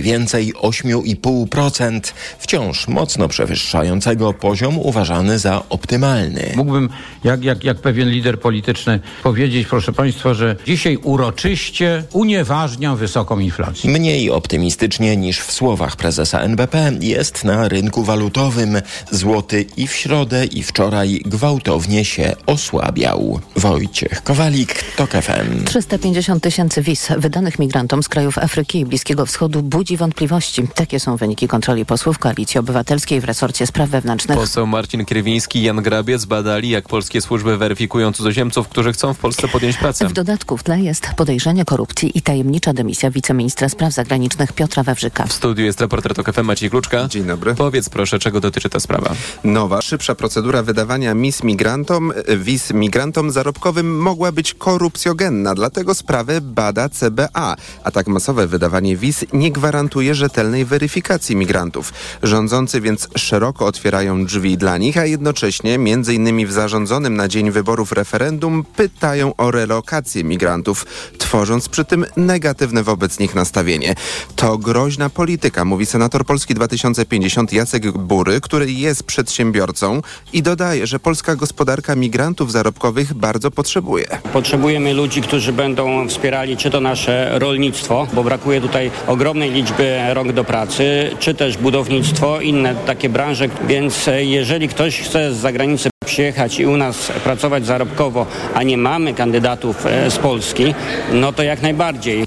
[0.00, 2.00] mniej więcej 8,5%,
[2.38, 6.52] wciąż mocno przewyższającego poziom uważany za optymalny.
[6.56, 6.88] Mógłbym,
[7.24, 13.90] jak, jak, jak pewien lider polityczny, powiedzieć, proszę Państwa, że dzisiaj uroczyście unieważniam wysoką inflację.
[13.90, 18.80] Mniej optymistycznie niż w słowach prezesa NBP jest na rynku walutowym.
[19.10, 23.40] Złoty i w środę, i wczoraj gwałtownie się osłabiał.
[23.56, 25.64] Wojciech Kowalik, TOK FM.
[25.64, 30.68] 350 tysięcy wiz wydanych migrantom z krajów Afryki i Bliskiego Wschodu budzi wątpliwości.
[30.74, 34.38] Takie są wyniki kontroli posłów Koalicji Obywatelskiej w resorcie spraw wewnętrznych.
[34.38, 39.18] Poseł Marcin Krywiński i Jan Grabiec badali, jak polskie służby weryfikują cudzoziemców, którzy chcą w
[39.18, 40.08] Polsce podjąć pracę.
[40.08, 45.26] W dodatku w tle jest podejrzenie korupcji i tajemnicza dymisja wiceministra spraw zagranicznych Piotra Wawrzyka.
[45.26, 47.08] W studiu jest reporter TOK FM Maciej Kluczka.
[47.08, 47.54] Dzień dobry.
[47.54, 49.14] Powiedz proszę, czego dotyczy ta sprawa?
[49.44, 56.88] Nowa, szybsza procedura wydawania mis migrantom, wiz migrantom zarobkowym mogła być korupcjogenna, dlatego sprawę bada
[56.88, 57.56] CBA.
[57.84, 59.79] A tak masowe wydawanie wiz nie gwarantuje
[60.12, 61.92] rzetelnej weryfikacji migrantów.
[62.22, 67.50] Rządzący więc szeroko otwierają drzwi dla nich, a jednocześnie, między innymi w zarządzonym na dzień
[67.50, 70.86] wyborów referendum, pytają o relokację migrantów,
[71.18, 73.94] tworząc przy tym negatywne wobec nich nastawienie.
[74.36, 80.98] To groźna polityka, mówi senator Polski 2050 Jacek Bury, który jest przedsiębiorcą i dodaje, że
[80.98, 84.06] polska gospodarka migrantów zarobkowych bardzo potrzebuje.
[84.32, 90.32] Potrzebujemy ludzi, którzy będą wspierali czy to nasze rolnictwo, bo brakuje tutaj ogromnej liczby rąk
[90.32, 96.60] do pracy, czy też budownictwo, inne takie branże, więc jeżeli ktoś chce z zagranicy przyjechać
[96.60, 100.74] i u nas pracować zarobkowo, a nie mamy kandydatów z Polski,
[101.12, 102.26] no to jak najbardziej.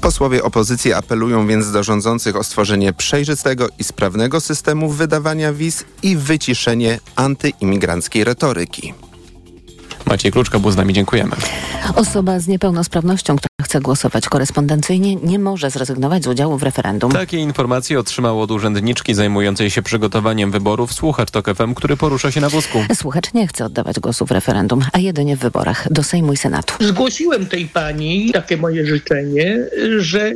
[0.00, 6.16] Posłowie opozycji apelują więc do rządzących o stworzenie przejrzystego i sprawnego systemu wydawania wiz i
[6.16, 8.94] wyciszenie antyimigranckiej retoryki.
[10.06, 11.36] Maciej Kluczka był z nami, dziękujemy.
[11.94, 17.12] Osoba z niepełnosprawnością, która chce głosować korespondencyjnie, nie może zrezygnować z udziału w referendum.
[17.12, 22.40] Takie informacje otrzymał od urzędniczki zajmującej się przygotowaniem wyborów słuchacz TOK FM, który porusza się
[22.40, 22.78] na wózku.
[22.94, 26.74] Słuchacz nie chce oddawać głosu w referendum, a jedynie w wyborach do Sejmu i Senatu.
[26.80, 29.58] Zgłosiłem tej pani takie moje życzenie,
[29.98, 30.32] że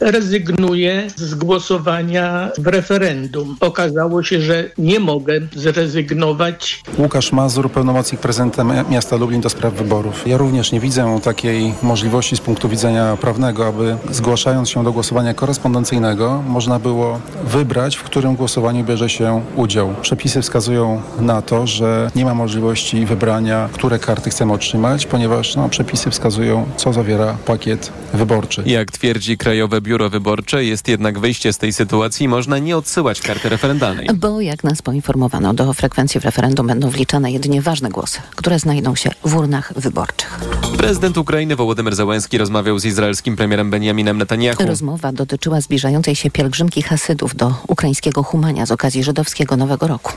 [0.00, 3.56] rezygnuję z głosowania w referendum.
[3.60, 6.82] Okazało się, że nie mogę zrezygnować.
[6.98, 10.26] Łukasz Mazur, pełnomocnik prezydenta miasta Lublin do spraw wyborów.
[10.26, 12.73] Ja również nie widzę takiej możliwości z punktu widzenia
[13.20, 19.42] prawnego, aby zgłaszając się do głosowania korespondencyjnego można było wybrać, w którym głosowaniu bierze się
[19.56, 19.94] udział.
[20.02, 25.68] Przepisy wskazują na to, że nie ma możliwości wybrania, które karty chcemy otrzymać, ponieważ no,
[25.68, 28.62] przepisy wskazują, co zawiera pakiet wyborczy.
[28.66, 32.28] Jak twierdzi Krajowe Biuro Wyborcze, jest jednak wyjście z tej sytuacji.
[32.28, 34.08] Można nie odsyłać karty referendalnej.
[34.14, 38.94] Bo jak nas poinformowano, do frekwencji w referendum będą wliczane jedynie ważne głosy, które znajdą
[38.94, 40.40] się w urnach wyborczych.
[40.78, 44.66] Prezydent Ukrainy Wołodymyr Załęski rozmawiał z izraelskim premierem Benjaminem Netanyahu.
[44.66, 50.12] Rozmowa dotyczyła zbliżającej się pielgrzymki Hasydów do ukraińskiego Humania z okazji żydowskiego Nowego Roku.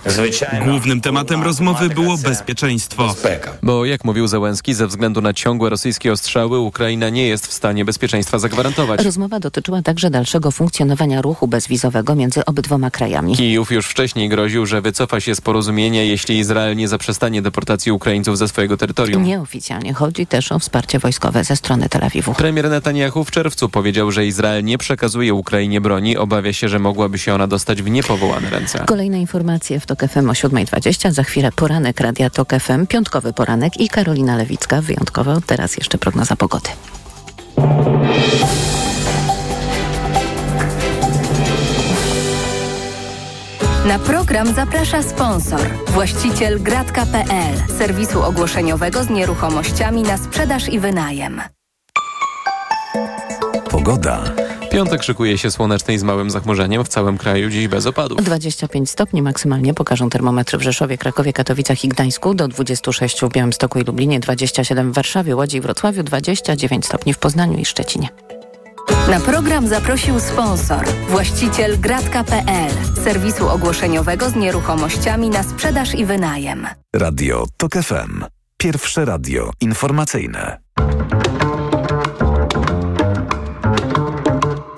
[0.64, 3.16] Głównym tematem rozmowy było bezpieczeństwo.
[3.64, 7.86] Bo jak mówił Załęski, ze względu na ciągłe rosyjskie ostrzały Ukraina nie jest w stanie
[7.86, 9.04] bezpieczeństwa zagwarantować.
[9.04, 13.36] Rozmowa dotyczyła także dalszego funkcjonowania ruchu bezwizowego między obydwoma krajami.
[13.36, 18.38] Kijów już wcześniej groził, że wycofa się z porozumienia, jeśli Izrael nie zaprzestanie deportacji Ukraińców
[18.38, 19.24] ze swojego terytorium.
[19.24, 22.34] Nieoficjalnie chodzi też o wsparcie wojskowe ze strony Tel Awiwu.
[22.38, 26.18] Premier Netanyahu w czerwcu powiedział, że Izrael nie przekazuje Ukrainie broni.
[26.18, 28.84] Obawia się, że mogłaby się ona dostać w niepowołane ręce.
[28.86, 31.12] Kolejne informacje w TOK FM o 7.20.
[31.12, 34.82] Za chwilę poranek Radia TOK FM, piątkowy poranek i Karolina Lewicka.
[34.82, 36.70] Wyjątkowo teraz jeszcze prognoza pogody.
[43.88, 51.42] Na program zaprasza sponsor, właściciel gratka.pl, serwisu ogłoszeniowego z nieruchomościami na sprzedaż i wynajem.
[53.78, 54.24] Pogoda.
[54.72, 58.24] Piątek szykuje się słoneczny z małym zachmurzeniem w całym kraju, dziś bez opadów.
[58.24, 63.80] 25 stopni maksymalnie pokażą termometry w Rzeszowie, Krakowie, Katowicach i Gdańsku, do 26 w Białymstoku
[63.80, 68.10] i Lublinie, 27 w Warszawie, Łodzi i Wrocławiu, 29 stopni w Poznaniu i Szczecinie.
[69.10, 72.72] Na program zaprosił sponsor, właściciel gratka.pl,
[73.04, 76.68] serwisu ogłoszeniowego z nieruchomościami na sprzedaż i wynajem.
[76.96, 78.26] Radio TOK FM.
[78.58, 80.58] Pierwsze radio informacyjne.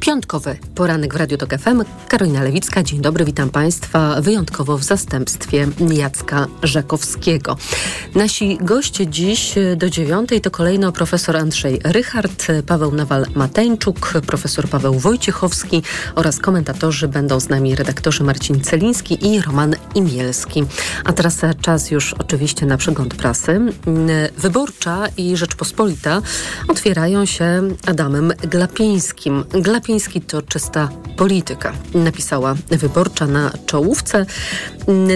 [0.00, 1.84] Piątkowy poranek w Radiu Tok FM.
[2.08, 7.56] Karolina Lewicka, dzień dobry, witam Państwa wyjątkowo w zastępstwie Jacka Żakowskiego.
[8.14, 15.82] Nasi goście dziś do dziewiątej to kolejno profesor Andrzej Rychard, Paweł Nawal-Mateńczuk, profesor Paweł Wojciechowski
[16.14, 20.64] oraz komentatorzy będą z nami redaktorzy Marcin Celiński i Roman Imielski.
[21.04, 23.60] A teraz czas już oczywiście na przegląd prasy.
[24.38, 26.22] Wyborcza i Rzeczpospolita
[26.68, 29.44] otwierają się Adamem Glapińskim.
[29.50, 34.26] Glapiński Kaczyński to czysta polityka, napisała wyborcza na czołówce.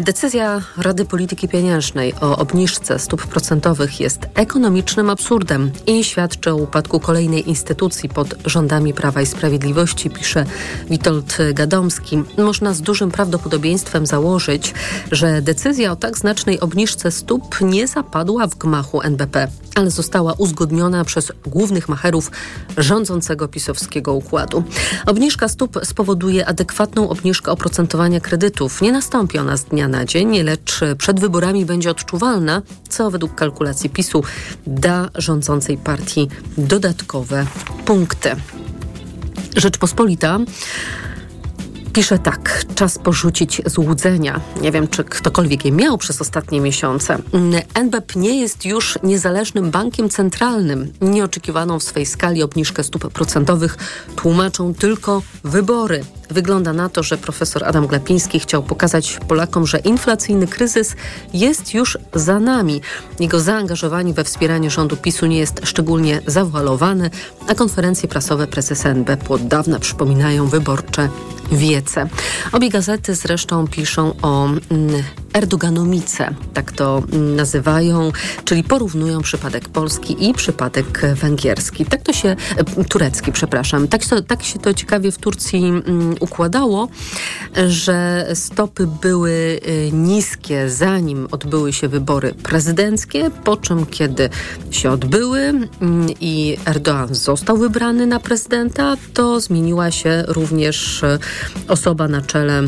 [0.03, 7.01] Decyzja Rady Polityki Pieniężnej o obniżce stóp procentowych jest ekonomicznym absurdem i świadczy o upadku
[7.01, 10.45] kolejnej instytucji pod rządami Prawa i Sprawiedliwości, pisze
[10.91, 12.23] Witold Gadomski.
[12.39, 14.75] Można z dużym prawdopodobieństwem założyć,
[15.13, 21.05] że decyzja o tak znacznej obniżce stóp nie zapadła w gmachu NBP ale została uzgodniona
[21.05, 22.31] przez głównych macherów
[22.77, 24.64] rządzącego pisowskiego układu.
[25.07, 28.83] Obniżka stóp spowoduje adekwatną obniżkę oprocentowania kredytów.
[28.83, 33.91] Nie nastąpi ona z dnia na dzień, lecz przed wyborami będzie odczuwalna, co według kalkulacji
[33.91, 34.23] PiSu
[34.67, 36.29] da rządzącej partii
[36.59, 37.47] dodatkowe
[37.85, 38.31] punkty.
[39.57, 40.39] Rzeczpospolita
[41.95, 44.41] Pisze tak, czas porzucić złudzenia.
[44.61, 47.19] Nie wiem, czy ktokolwiek je miał przez ostatnie miesiące.
[47.75, 50.93] NBP nie jest już niezależnym bankiem centralnym.
[51.01, 53.77] Nieoczekiwaną w swej skali obniżkę stóp procentowych
[54.17, 56.05] tłumaczą tylko wybory.
[56.31, 60.97] Wygląda na to, że profesor Adam Glapiński chciał pokazać Polakom, że inflacyjny kryzys
[61.33, 62.81] jest już za nami.
[63.21, 67.11] Jego zaangażowanie we wspieranie rządu PiSu nie jest szczególnie zawalowane,
[67.49, 71.09] a konferencje prasowe prezesa NBP od dawna przypominają wyborcze
[71.53, 72.09] wiece.
[72.53, 75.03] Obie gazety zresztą piszą o mm,
[75.35, 78.13] Erdoganomice, tak to mm, nazywają,
[78.45, 81.87] czyli porównują przypadek polski i przypadek węgierski.
[81.87, 82.37] Tak to się,
[82.79, 83.89] e, turecki, przepraszam.
[83.89, 86.89] Tak, tak się to ciekawie w Turcji mm, układało,
[87.69, 94.31] że stopy były y, niskie zanim odbyły się wybory prezydenckie, po czym kiedy
[94.71, 95.53] się odbyły
[96.21, 101.19] i Erdoğan został wybrany na prezydenta, to zmieniła się również y,
[101.69, 102.63] osoba na czele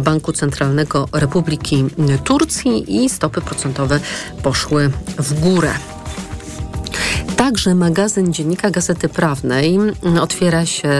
[0.00, 1.84] Banku Centralnego Republiki
[2.24, 4.00] Turcji i stopy procentowe
[4.42, 5.97] poszły w górę.
[7.38, 9.78] Także magazyn Dziennika Gazety Prawnej
[10.20, 10.90] otwiera się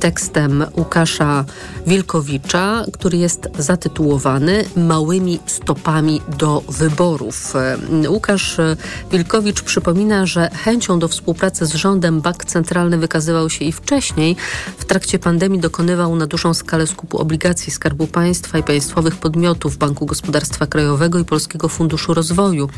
[0.00, 1.44] tekstem Łukasza
[1.86, 7.54] Wilkowicza, który jest zatytułowany Małymi stopami do wyborów.
[8.08, 8.56] Łukasz
[9.12, 14.36] Wilkowicz przypomina, że chęcią do współpracy z rządem Bank Centralny wykazywał się i wcześniej.
[14.78, 20.06] W trakcie pandemii dokonywał na dużą skalę skupu obligacji Skarbu Państwa i państwowych podmiotów Banku
[20.06, 22.68] Gospodarstwa Krajowego i Polskiego Funduszu Rozwoju.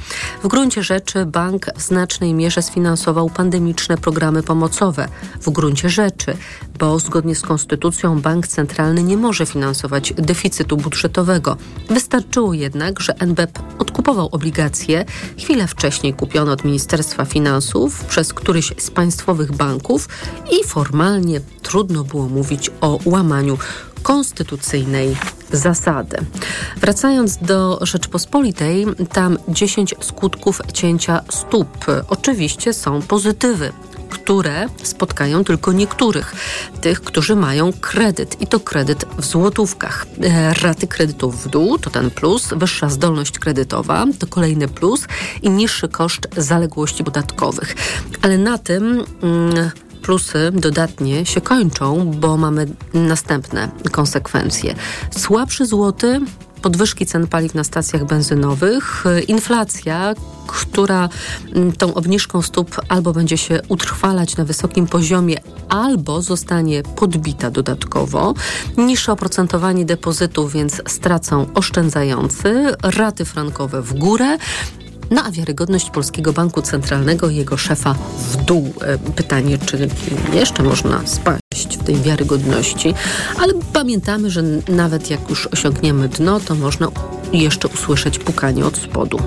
[0.43, 2.97] W gruncie rzeczy bank w znacznej mierze sfinansował
[3.34, 5.08] pandemiczne programy pomocowe.
[5.40, 6.36] W gruncie rzeczy,
[6.78, 11.56] bo zgodnie z konstytucją bank centralny nie może finansować deficytu budżetowego.
[11.90, 15.04] Wystarczyło jednak, że NBP odkupował obligacje
[15.38, 20.08] chwilę wcześniej kupione od Ministerstwa Finansów przez któryś z państwowych banków
[20.60, 23.58] i formalnie trudno było mówić o łamaniu
[24.02, 25.16] konstytucyjnej
[25.52, 26.16] zasady.
[26.76, 31.86] Wracając do Rzeczpospolitej, tam 10 skutków cięcia stóp.
[32.08, 33.72] Oczywiście są pozytywy
[34.08, 36.34] które spotkają tylko niektórych,
[36.80, 40.06] tych, którzy mają kredyt i to kredyt w złotówkach.
[40.22, 45.06] E, raty kredytów w dół to ten plus, wyższa zdolność kredytowa to kolejny plus
[45.42, 47.76] i niższy koszt zaległości podatkowych.
[48.22, 49.04] Ale na tym.
[49.22, 49.70] Mm,
[50.02, 54.74] plusy dodatnie się kończą, bo mamy następne konsekwencje.
[55.10, 56.20] Słabszy złoty
[56.62, 60.14] podwyżki cen paliw na stacjach benzynowych, inflacja,
[60.46, 61.08] która
[61.54, 65.36] mm, tą obniżką stóp albo będzie się utrwalać na wysokim poziomie,
[65.68, 68.34] albo zostanie podbita dodatkowo,
[68.76, 74.38] niższe oprocentowanie depozytów, więc stracą oszczędzający, raty frankowe w górę,
[75.10, 77.94] no a wiarygodność Polskiego Banku Centralnego i jego szefa
[78.32, 78.74] w dół.
[78.82, 79.88] E, pytanie, czy
[80.32, 82.94] jeszcze można spaść w tej wiarygodności,
[83.38, 86.88] ale pamiętamy, że nawet jak już osiągniemy dno, to można
[87.32, 89.18] jeszcze usłyszeć pukanie od spodu.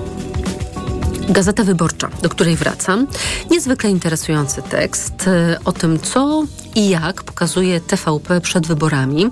[1.28, 3.06] Gazeta Wyborcza, do której wracam.
[3.50, 9.26] Niezwykle interesujący tekst e, o tym, co i jak pokazuje TVP przed wyborami.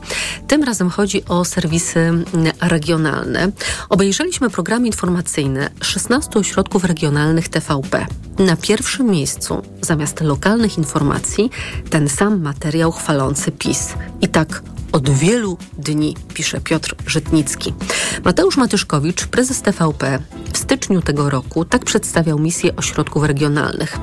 [0.47, 2.13] Tym razem chodzi o serwisy
[2.61, 3.51] regionalne.
[3.89, 8.07] Obejrzeliśmy programy informacyjne 16 ośrodków regionalnych TVP.
[8.39, 11.51] Na pierwszym miejscu, zamiast lokalnych informacji,
[11.91, 13.95] ten sam materiał chwalący PiS.
[14.21, 17.75] I tak od wielu dni, pisze Piotr Żytnicki.
[18.25, 20.19] Mateusz Matyszkowicz, prezes TVP,
[20.53, 23.99] w styczniu tego roku tak przedstawiał misję ośrodków regionalnych.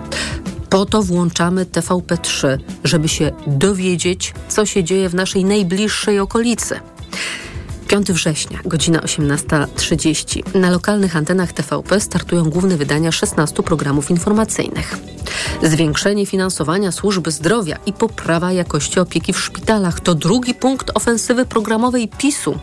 [0.70, 6.80] Po to włączamy TVP3, żeby się dowiedzieć, co się dzieje w naszej najbliższej okolicy.
[7.88, 10.56] 5 września, godzina 18.30.
[10.56, 14.98] Na lokalnych antenach TVP startują główne wydania 16 programów informacyjnych.
[15.64, 22.08] Zwiększenie finansowania służby zdrowia i poprawa jakości opieki w szpitalach to drugi punkt ofensywy programowej
[22.18, 22.60] PiSu.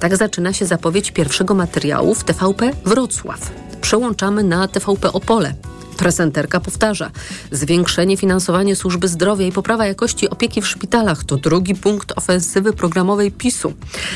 [0.00, 3.50] Tak zaczyna się zapowiedź pierwszego materiału w TVP Wrocław.
[3.80, 5.54] Przełączamy na TVP Opole.
[6.02, 7.10] Prezenterka powtarza:
[7.52, 13.32] zwiększenie finansowania służby zdrowia i poprawa jakości opieki w szpitalach to drugi punkt ofensywy programowej
[13.32, 13.72] PiSu.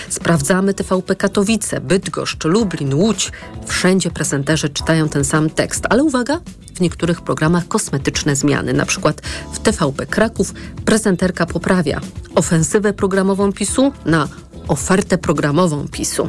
[0.08, 3.32] Sprawdzamy TVP Katowice, Bydgoszcz, Lublin, Łódź.
[3.66, 6.40] Wszędzie prezenterzy czytają ten sam tekst, ale uwaga,
[6.74, 8.72] w niektórych programach kosmetyczne zmiany.
[8.72, 9.20] Na przykład
[9.52, 12.00] w TVP Kraków prezenterka poprawia
[12.34, 14.28] ofensywę programową PiSu na
[14.68, 16.28] ofertę programową PiSu.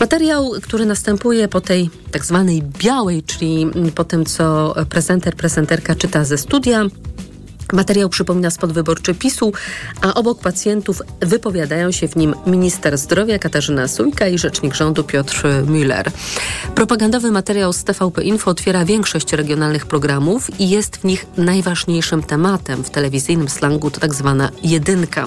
[0.00, 6.24] Materiał, który następuje po tej tak zwanej białej, czyli po tym, co prezenter, prezenterka czyta
[6.24, 6.86] ze studia,
[7.72, 9.52] Materiał przypomina spod wyborczy PiSu,
[10.00, 15.46] a obok pacjentów wypowiadają się w nim minister zdrowia Katarzyna Sujka i rzecznik rządu Piotr
[15.66, 16.10] Müller.
[16.74, 22.84] Propagandowy materiał z TVP Info otwiera większość regionalnych programów i jest w nich najważniejszym tematem.
[22.84, 25.26] W telewizyjnym slangu to tak zwana jedynka.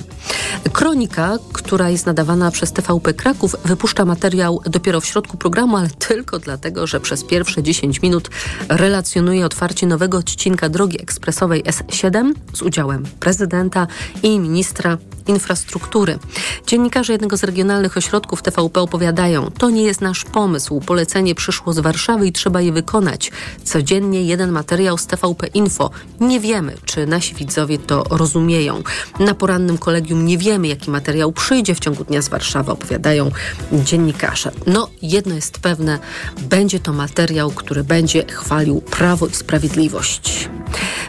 [0.74, 6.40] Kronika, która jest nadawana przez TVP Kraków, wypuszcza materiał dopiero w środku programu, ale tylko
[6.40, 8.30] dlatego, że przez pierwsze 10 minut
[8.70, 13.88] relacjonuje otwarcie nowego odcinka drogi ekspresowej S7 z udziałem prezydenta
[14.24, 14.98] i ministra
[15.28, 16.20] infrastruktury.
[16.68, 21.80] Dziennikarze jednego z regionalnych ośrodków TVP opowiadają, to nie jest nasz pomysł, polecenie przyszło z
[21.80, 23.32] Warszawy i trzeba je wykonać.
[23.64, 25.90] Codziennie jeden materiał z TVP Info.
[26.20, 28.84] Nie wiemy, czy nasi widzowie to rozumieją.
[29.20, 33.32] Na porannym kolegium nie wiemy, jaki materiał przyjdzie w ciągu dnia z Warszawy, opowiadają
[33.72, 34.52] dziennikarze.
[34.68, 36.00] No, jedno jest pewne,
[36.42, 40.50] będzie to materiał, który będzie chwalił Prawo i Sprawiedliwość.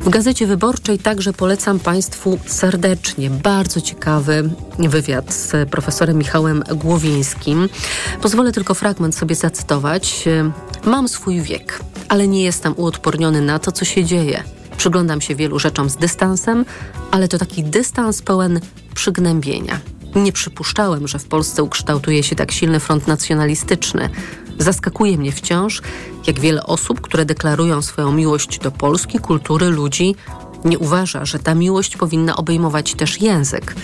[0.00, 7.68] W Gazecie Wyborczej także polecam Państwu serdecznie, bardzo ciekawy wywiad z profesorem Michałem Głowińskim.
[8.22, 10.24] Pozwolę tylko fragment sobie zacytować.
[10.84, 14.42] Mam swój wiek, ale nie jestem uodporniony na to, co się dzieje.
[14.76, 16.64] Przyglądam się wielu rzeczom z dystansem,
[17.10, 18.60] ale to taki dystans pełen
[18.94, 19.80] przygnębienia.
[20.14, 24.10] Nie przypuszczałem, że w Polsce ukształtuje się tak silny front nacjonalistyczny.
[24.58, 25.82] Zaskakuje mnie wciąż,
[26.26, 30.14] jak wiele osób, które deklarują swoją miłość do Polski, kultury, ludzi,
[30.64, 33.74] nie uważa, że ta miłość powinna obejmować też język.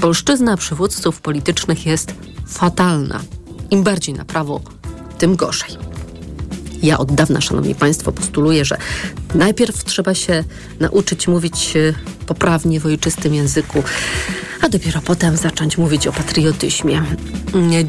[0.00, 2.14] Polszczyzna przywódców politycznych jest
[2.46, 3.20] fatalna.
[3.70, 4.60] Im bardziej na prawo,
[5.18, 5.70] tym gorzej.
[6.82, 8.76] Ja od dawna, Szanowni Państwo, postuluję, że
[9.34, 10.44] najpierw trzeba się
[10.80, 11.94] nauczyć mówić e,
[12.26, 13.82] poprawnie w ojczystym języku,
[14.62, 17.02] a dopiero potem zacząć mówić o patriotyzmie.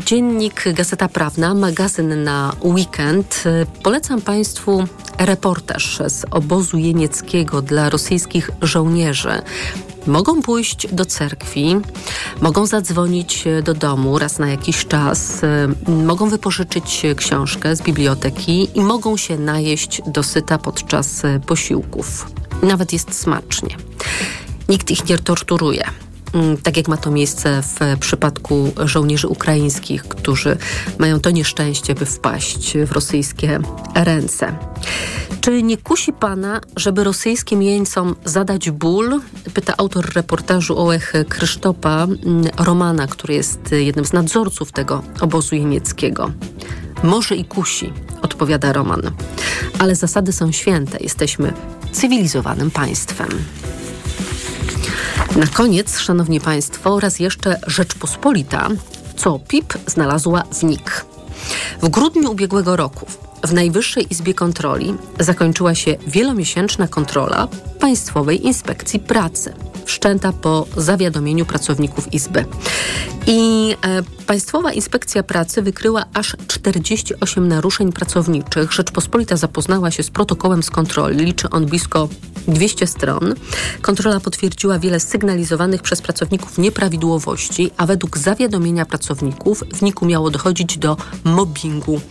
[0.06, 3.44] Dziennik Gazeta Prawna, magazyn na weekend.
[3.84, 4.84] Polecam Państwu
[5.18, 9.42] reportaż z obozu jenieckiego dla rosyjskich żołnierzy.
[10.08, 11.76] Mogą pójść do cerkwi,
[12.42, 15.42] mogą zadzwonić do domu raz na jakiś czas,
[15.88, 22.32] mogą wypożyczyć książkę z biblioteki i mogą się najeść dosyta podczas posiłków.
[22.64, 23.76] Nawet jest smacznie.
[24.70, 25.84] Nikt ich nie torturuje.
[26.34, 30.58] Mm, tak jak ma to miejsce w przypadku żołnierzy ukraińskich, którzy
[30.98, 33.60] mają to nieszczęście, by wpaść w rosyjskie
[33.96, 34.58] ręce.
[35.42, 39.22] Czy nie kusi pana, żeby rosyjskim jeńcom zadać ból?
[39.54, 42.18] Pyta autor reportażu Ołech Krysztopa, mm,
[42.58, 46.32] Romana, który jest jednym z nadzorców tego obozu jenieckiego.
[47.04, 49.02] Może i kusi, odpowiada Roman.
[49.80, 50.98] Ale zasady są święte.
[51.02, 51.54] Jesteśmy
[51.92, 53.30] cywilizowanym państwem.
[55.36, 58.70] Na koniec, Szanowni Państwo, raz jeszcze Rzeczpospolita,
[59.16, 61.06] co PIP znalazła w NIK.
[61.82, 63.06] W grudniu ubiegłego roku
[63.44, 67.48] w Najwyższej Izbie Kontroli zakończyła się wielomiesięczna kontrola
[67.80, 69.54] Państwowej Inspekcji Pracy
[69.86, 72.46] wszczęta po zawiadomieniu pracowników Izby.
[73.28, 78.72] I e, Państwowa Inspekcja Pracy wykryła aż 48 naruszeń pracowniczych.
[78.72, 81.26] Rzeczpospolita zapoznała się z protokołem z kontroli.
[81.26, 82.10] Liczy on blisko
[82.48, 83.36] 200 stron.
[83.82, 90.78] Kontrola potwierdziła wiele sygnalizowanych przez pracowników nieprawidłowości, a według zawiadomienia pracowników w NIK-u miało dochodzić
[90.78, 92.02] do mobbingu.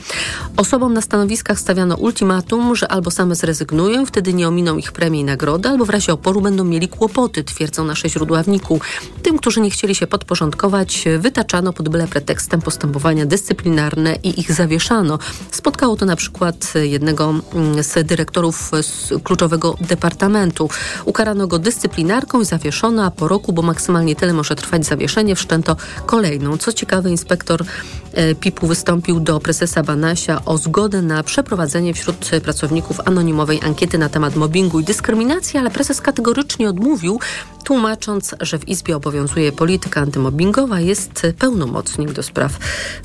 [0.57, 5.25] Osobom na stanowiskach stawiano ultimatum, że albo same zrezygnują, wtedy nie ominą ich premii i
[5.25, 8.81] nagrody, albo w razie oporu będą mieli kłopoty, twierdzą nasze źródła w NIK-u.
[9.23, 15.19] Tym, którzy nie chcieli się podporządkować, wytaczano pod byle pretekstem postępowania dyscyplinarne i ich zawieszano.
[15.51, 20.69] Spotkało to na przykład jednego mm, z dyrektorów z kluczowego departamentu.
[21.05, 25.77] Ukarano go dyscyplinarką i zawieszono, a po roku, bo maksymalnie tyle może trwać zawieszenie, wszczęto
[26.07, 26.59] kolejną.
[26.59, 27.65] Co ciekawe, inspektor
[28.13, 34.09] e, PIP-u wystąpił do prezesa Banasia o zgodę na przeprowadzenie wśród pracowników anonimowej ankiety na
[34.09, 37.21] temat mobbingu i dyskryminacji, ale prezes kategorycznie odmówił,
[37.65, 42.59] tłumacząc, że w Izbie obowiązuje polityka antymobbingowa, jest pełnomocnik do spraw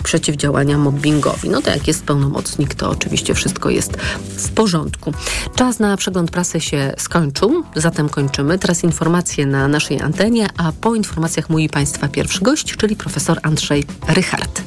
[0.03, 1.49] przeciwdziałania mobbingowi.
[1.49, 3.97] No to jak jest pełnomocnik, to oczywiście wszystko jest
[4.37, 5.13] w porządku.
[5.55, 8.59] Czas na przegląd prasy się skończył, zatem kończymy.
[8.59, 13.85] Teraz informacje na naszej antenie, a po informacjach mój Państwa pierwszy gość, czyli profesor Andrzej
[14.07, 14.61] Rychard.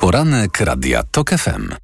[0.00, 1.83] Poranek Radia TOK FM.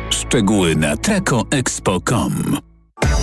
[0.31, 2.57] Szczegóły na tracoexpo.com.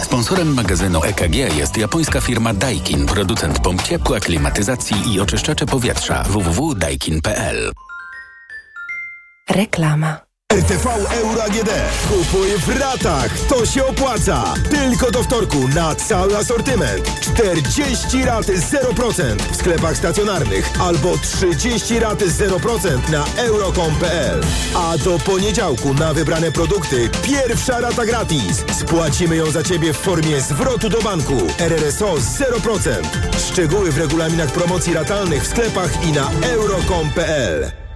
[0.02, 7.72] Sponsorem magazynu EKG jest japońska firma Daikin, producent pomp ciepła, klimatyzacji i oczyszczacze powietrza www.daikin.pl.
[9.50, 10.27] Reklama.
[10.58, 10.86] RTV
[11.22, 11.70] Euro AGD.
[12.08, 13.40] Kupuj w ratach.
[13.40, 14.54] To się opłaca.
[14.70, 17.20] Tylko do wtorku na cały asortyment.
[17.20, 24.40] 40 raty 0% w sklepach stacjonarnych albo 30 raty 0% na euro.com.pl.
[24.76, 28.64] A do poniedziałku na wybrane produkty pierwsza rata gratis.
[28.80, 31.36] Spłacimy ją za Ciebie w formie zwrotu do banku.
[31.58, 32.90] RRSO 0%.
[33.38, 37.87] Szczegóły w regulaminach promocji ratalnych w sklepach i na euro.com.pl.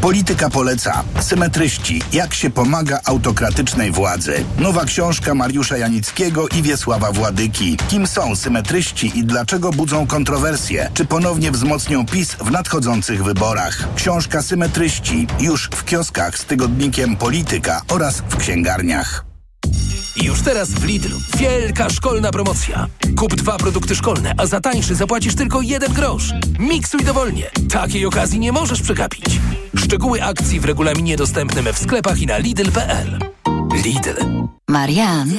[0.00, 1.04] Polityka poleca.
[1.20, 2.02] Symetryści.
[2.12, 4.44] Jak się pomaga autokratycznej władzy.
[4.58, 7.76] Nowa książka Mariusza Janickiego i Wiesława Władyki.
[7.88, 10.90] Kim są symetryści i dlaczego budzą kontrowersje?
[10.94, 13.88] Czy ponownie wzmocnią PiS w nadchodzących wyborach?
[13.96, 19.29] Książka Symetryści już w kioskach z tygodnikiem Polityka oraz w księgarniach.
[20.22, 22.86] Już teraz w Lidlu wielka szkolna promocja.
[23.16, 26.30] Kup dwa produkty szkolne, a za tańszy zapłacisz tylko jeden grosz.
[26.58, 27.50] Miksuj dowolnie.
[27.72, 29.40] Takiej okazji nie możesz przegapić.
[29.76, 33.18] Szczegóły akcji w regulaminie dostępnym w sklepach i na Lidl.pl.
[33.74, 34.48] Lidl.
[34.68, 35.32] Marian,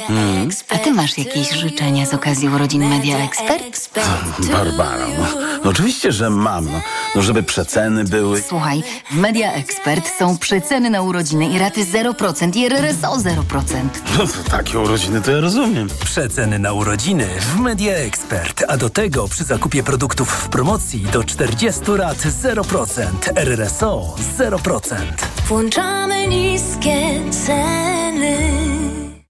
[0.70, 3.92] a ty masz jakieś życzenia z okazji urodzin Media Expert?
[4.52, 5.26] Barbara, no,
[5.64, 6.66] no oczywiście, że mam.
[6.66, 6.82] No,
[7.16, 8.42] no żeby przeceny były.
[8.42, 13.34] Słuchaj, w Media Expert są przeceny na urodziny i raty 0% i RRSO 0%.
[14.18, 15.88] No to takie urodziny to ja rozumiem.
[16.06, 21.24] Przeceny na urodziny w Media Expert, a do tego przy zakupie produktów w promocji do
[21.24, 23.06] 40 rat 0%,
[23.36, 24.96] RRSO 0%.
[25.48, 28.21] Włączamy niskie ceny.
[28.22, 29.01] feeling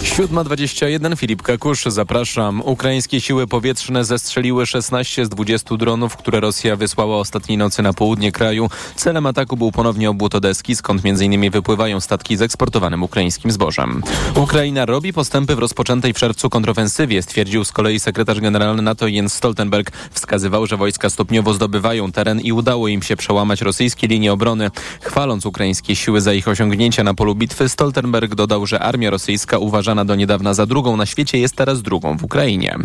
[0.00, 2.62] 7.21 Filip Kakusz, zapraszam.
[2.64, 8.32] Ukraińskie siły powietrzne zestrzeliły 16 z 20 dronów, które Rosja wysłała ostatniej nocy na południe
[8.32, 8.70] kraju.
[8.96, 11.50] Celem ataku był ponownie obwód Odeski, skąd m.in.
[11.50, 14.02] wypływają statki z eksportowanym ukraińskim zbożem.
[14.34, 19.34] Ukraina robi postępy w rozpoczętej w czerwcu kontrofensywie, stwierdził z kolei sekretarz generalny NATO Jens
[19.34, 19.92] Stoltenberg.
[20.10, 24.70] Wskazywał, że wojska stopniowo zdobywają teren i udało im się przełamać rosyjskie linie obrony.
[25.00, 29.58] Chwaląc ukraińskie siły za ich osiągnięcia na polu bitwy, Stoltenberg dodał, że armia rosyjska
[29.90, 32.78] uważana do niedawna za drugą na świecie jest teraz drugą w Ukrainie.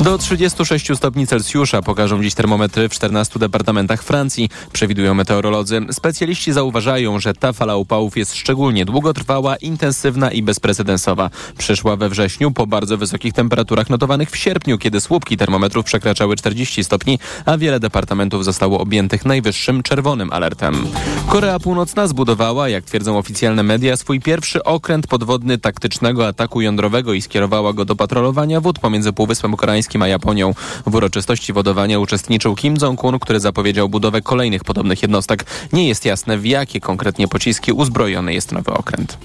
[0.00, 5.80] Do 36 stopni Celsjusza pokażą dziś termometry w 14 departamentach Francji, przewidują meteorolodzy.
[5.92, 11.30] Specjaliści zauważają, że ta fala upałów jest szczególnie długotrwała, intensywna i bezprecedensowa.
[11.58, 16.84] Przyszła we wrześniu po bardzo wysokich temperaturach notowanych w sierpniu, kiedy słupki termometrów przekraczały 40
[16.84, 20.86] stopni, a wiele departamentów zostało objętych najwyższym czerwonym alertem.
[21.28, 27.12] Korea Północna zbudowała, jak twierdzą oficjalne media, swój pierwszy okręt podwodny taktycznego ataku ataku jądrowego
[27.12, 30.54] i skierowała go do patrolowania wód pomiędzy Półwyspem Koreańskim a Japonią.
[30.86, 35.44] W uroczystości wodowania uczestniczył Kim Jong-un, który zapowiedział budowę kolejnych podobnych jednostek.
[35.72, 39.18] Nie jest jasne, w jakie konkretnie pociski uzbrojony jest nowy okręt.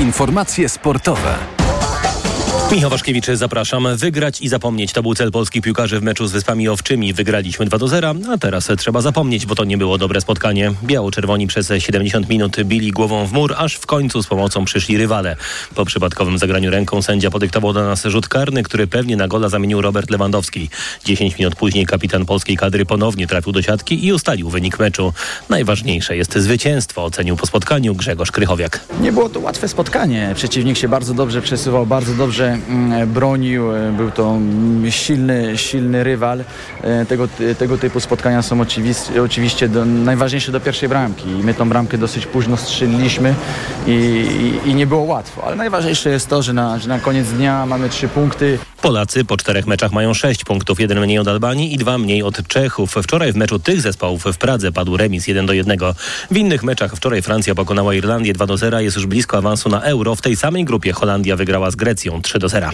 [0.00, 1.63] Informacje sportowe.
[2.72, 3.96] Michał Waszkiewicz, zapraszam.
[3.96, 7.12] Wygrać i zapomnieć to był cel polskich piłkarzy w meczu z Wyspami Owczymi.
[7.12, 10.72] Wygraliśmy 2 do 0, a teraz trzeba zapomnieć, bo to nie było dobre spotkanie.
[10.84, 15.36] Biało-czerwoni przez 70 minut bili głową w mur, aż w końcu z pomocą przyszli rywale.
[15.74, 19.80] Po przypadkowym zagraniu ręką sędzia podyktował do nas rzut karny, który pewnie na gola zamienił
[19.80, 20.70] Robert Lewandowski.
[21.04, 25.12] 10 minut później kapitan polskiej kadry ponownie trafił do siatki i ustalił wynik meczu.
[25.48, 28.80] Najważniejsze jest zwycięstwo, ocenił po spotkaniu Grzegorz Krychowiak.
[29.00, 30.32] Nie było to łatwe spotkanie.
[30.34, 32.58] Przeciwnik się bardzo dobrze przesuwał, bardzo dobrze
[33.06, 33.64] bronił.
[33.96, 36.44] Był to mm, silny, silny rywal.
[36.82, 41.28] E, Tego, tego typu spotkania są oczywiście, oczywiście do, najważniejsze do pierwszej bramki.
[41.28, 43.34] I my tą bramkę dosyć późno strzeliliśmy
[43.86, 43.90] i,
[44.64, 45.44] i, i nie było łatwo.
[45.44, 48.58] Ale najważniejsze jest to, że na, że na koniec dnia mamy trzy punkty.
[48.82, 52.48] Polacy po czterech meczach mają sześć punktów, jeden mniej od Albanii i dwa mniej od
[52.48, 52.94] Czechów.
[53.02, 55.78] Wczoraj w meczu tych zespołów w Pradze padł remis 1 do 1.
[56.30, 59.80] W innych meczach wczoraj Francja pokonała Irlandię 2 do 0, jest już blisko awansu na
[59.82, 60.14] Euro.
[60.14, 62.70] W tej samej grupie Holandia wygrała z Grecją 3 do 0.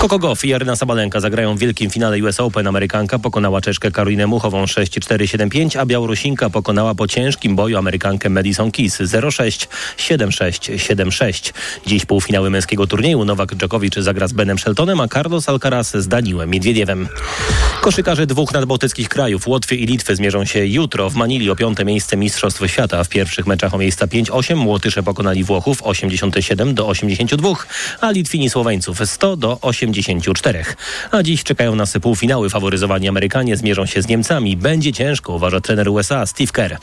[0.00, 2.66] Coco Gauff i Aryna Sabalenka zagrają w wielkim finale US Open.
[2.66, 9.00] Amerykanka pokonała Czeszkę Karolinę Muchową 6-4-7-5, a Białorusinka pokonała po ciężkim boju Amerykankę Madison Keys
[9.00, 11.52] 0-6, 7-6, 7-6.
[11.86, 13.24] Dziś półfinały męskiego turnieju.
[13.24, 17.08] Nowak Dżokowicz zagra z Benem Sheltonem, a Carlos Alcaraz z Daniłem Miedwiediewem.
[17.80, 22.16] Koszykarze dwóch nadbałtyckich krajów, Łotwy i Litwy, zmierzą się jutro w Manili o piąte miejsce
[22.16, 23.04] Mistrzostw Świata.
[23.04, 27.48] W pierwszych meczach o miejsca 5-8 Łotysze pokonali Włochów 87 do 82,
[28.00, 30.64] a Litwini Słoweńców 100 do 84.
[31.10, 32.50] A dziś czekają nas półfinały.
[32.50, 34.56] Faworyzowani Amerykanie zmierzą się z Niemcami.
[34.56, 36.76] Będzie ciężko, uważa trener USA Steve Kerr.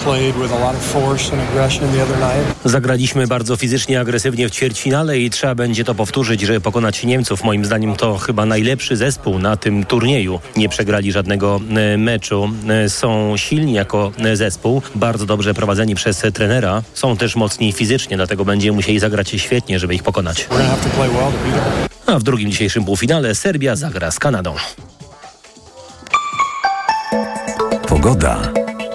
[2.66, 7.44] Zagraliśmy bardzo fizycznie, agresywnie w ćwierćfinale i trzeba będzie to powtórzyć, żeby pokonać Niemców.
[7.44, 10.40] Moim zdaniem to chyba najlepszy zespół na tym turnieju.
[10.56, 12.50] Nie przegrali żadnego e, meczu.
[12.70, 16.82] E, Są silni jako e, zespół, bardzo dobrze prowadzeni przez trenera.
[16.94, 20.48] Są też mocni fizycznie, dlatego będziemy musieli zagrać świetnie, żeby ich pokonać.
[22.06, 24.56] A w drugim dzisiejszym półfinale Serbia zagra z Kanadą.
[27.88, 28.52] Pogoda.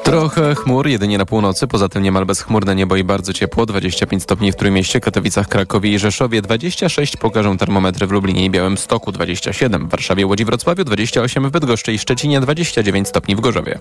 [0.06, 4.52] Trochę chmur, jedynie na północy, poza tym niemal bezchmurne niebo i bardzo ciepło, 25 stopni
[4.52, 9.90] w Trójmieście, Katowicach, Krakowie i Rzeszowie, 26 pokażą termometry w Lublinie i Białymstoku, 27 w
[9.90, 13.78] Warszawie, Łodzi, Wrocławiu, 28 w Bydgoszczy i Szczecinie, 29 stopni w Gorzowie.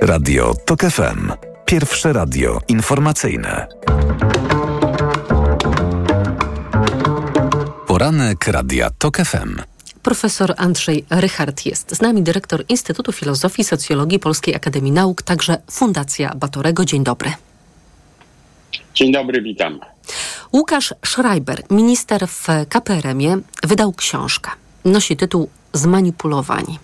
[0.00, 1.32] Radio TOK FM.
[1.64, 3.66] Pierwsze radio informacyjne.
[7.98, 9.62] Poranek Radia TOK FM.
[10.02, 15.62] Profesor Andrzej Rychard jest z nami, dyrektor Instytutu Filozofii i Socjologii Polskiej Akademii Nauk, także
[15.70, 16.84] Fundacja Batorego.
[16.84, 17.32] Dzień dobry.
[18.94, 19.80] Dzień dobry, witam.
[20.52, 24.50] Łukasz Schreiber, minister w KPRM-ie, wydał książkę.
[24.84, 26.78] Nosi tytuł Zmanipulowani.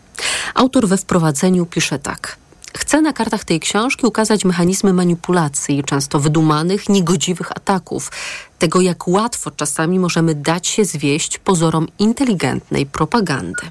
[0.54, 2.36] Autor we wprowadzeniu pisze tak.
[2.76, 8.10] Chcę na kartach tej książki ukazać mechanizmy manipulacji, często wydumanych, niegodziwych ataków.
[8.58, 13.62] Tego, jak łatwo czasami możemy dać się zwieść pozorom inteligentnej propagandy.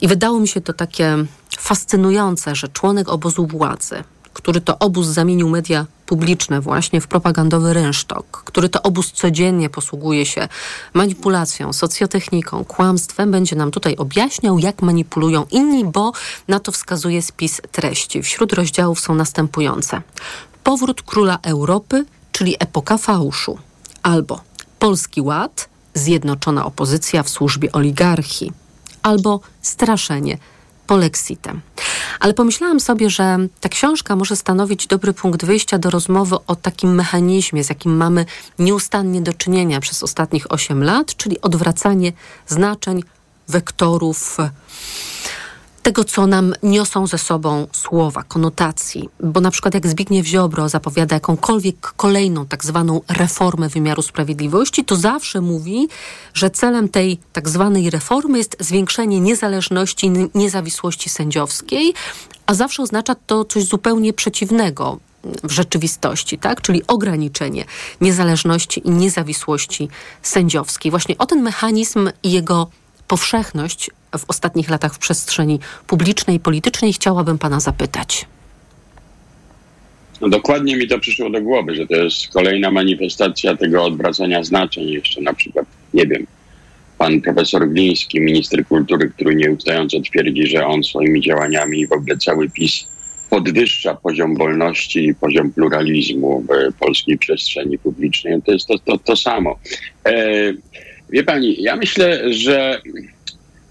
[0.00, 1.16] I wydało mi się to takie
[1.58, 8.42] fascynujące, że członek obozu władzy, który to obóz zamienił media publiczne właśnie w propagandowy rynsztok,
[8.44, 10.48] który to obóz codziennie posługuje się
[10.94, 16.12] manipulacją, socjotechniką, kłamstwem, będzie nam tutaj objaśniał, jak manipulują inni, bo
[16.48, 18.22] na to wskazuje spis treści.
[18.22, 20.02] Wśród rozdziałów są następujące.
[20.64, 23.58] Powrót króla Europy, czyli epoka fałszu,
[24.02, 24.40] albo
[24.78, 28.52] Polski Ład, zjednoczona opozycja w służbie oligarchii,
[29.02, 30.38] albo straszenie
[30.86, 31.60] polexitem.
[32.24, 36.94] Ale pomyślałam sobie, że ta książka może stanowić dobry punkt wyjścia do rozmowy o takim
[36.94, 38.26] mechanizmie, z jakim mamy
[38.58, 42.12] nieustannie do czynienia przez ostatnich 8 lat, czyli odwracanie
[42.46, 43.02] znaczeń,
[43.48, 44.36] wektorów,
[45.84, 49.08] tego, co nam niosą ze sobą słowa, konotacji.
[49.20, 54.96] Bo na przykład jak Zbigniew Ziobro zapowiada jakąkolwiek kolejną tak zwaną reformę wymiaru sprawiedliwości, to
[54.96, 55.88] zawsze mówi,
[56.34, 61.94] że celem tej tak zwanej reformy jest zwiększenie niezależności, niezawisłości sędziowskiej,
[62.46, 64.98] a zawsze oznacza to coś zupełnie przeciwnego
[65.44, 66.60] w rzeczywistości, tak?
[66.60, 67.64] czyli ograniczenie
[68.00, 69.88] niezależności i niezawisłości
[70.22, 70.90] sędziowskiej.
[70.90, 72.68] Właśnie o ten mechanizm i jego
[73.08, 78.26] powszechność w ostatnich latach w przestrzeni publicznej i politycznej chciałabym pana zapytać.
[80.20, 84.88] No dokładnie mi to przyszło do głowy, że to jest kolejna manifestacja tego odwracania znaczeń.
[84.88, 86.26] Jeszcze na przykład, nie wiem,
[86.98, 92.16] pan profesor Gliński, minister kultury, który nieustająco twierdzi, że on swoimi działaniami i w ogóle
[92.16, 92.86] cały PiS
[93.30, 98.42] podwyższa poziom wolności i poziom pluralizmu w polskiej przestrzeni publicznej.
[98.42, 99.58] To jest to, to, to samo.
[100.06, 100.52] E,
[101.10, 102.80] wie pani, ja myślę, że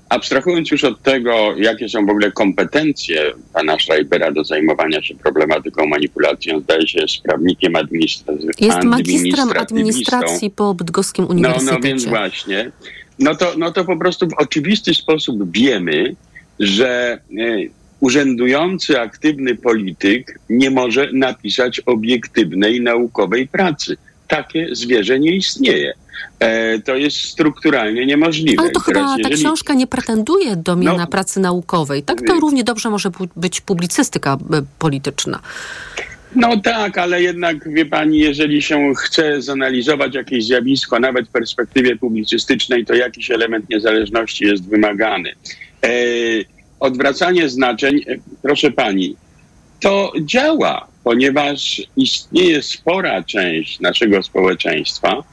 [0.10, 5.86] abstrahując już od tego, jakie są w ogóle kompetencje pana Schreibera do zajmowania się problematyką
[5.86, 8.48] manipulacji, on zdaje się jest prawnikiem administracji.
[8.60, 11.72] Jest magistrem administracji po Bydgoskim Uniwersytecie.
[11.72, 12.72] No, no więc właśnie.
[13.20, 16.16] No to, no to po prostu w oczywisty sposób wiemy,
[16.60, 17.58] że e,
[18.00, 23.98] urzędujący, aktywny polityk nie może napisać obiektywnej, naukowej pracy.
[24.28, 25.94] Takie zwierzę nie istnieje.
[26.40, 28.62] E, to jest strukturalnie niemożliwe.
[28.62, 29.24] Ale to chyba jeżeli...
[29.24, 32.04] ta książka nie pretenduje do miana no, pracy naukowej.
[32.04, 35.40] Tak to równie dobrze może być publicystyka e, polityczna.
[36.36, 41.96] No tak, ale jednak wie pani, jeżeli się chce zanalizować jakieś zjawisko, nawet w perspektywie
[41.96, 45.30] publicystycznej, to jakiś element niezależności jest wymagany.
[45.84, 45.90] E,
[46.80, 49.16] odwracanie znaczeń, e, proszę pani,
[49.80, 55.24] to działa, ponieważ istnieje spora część naszego społeczeństwa,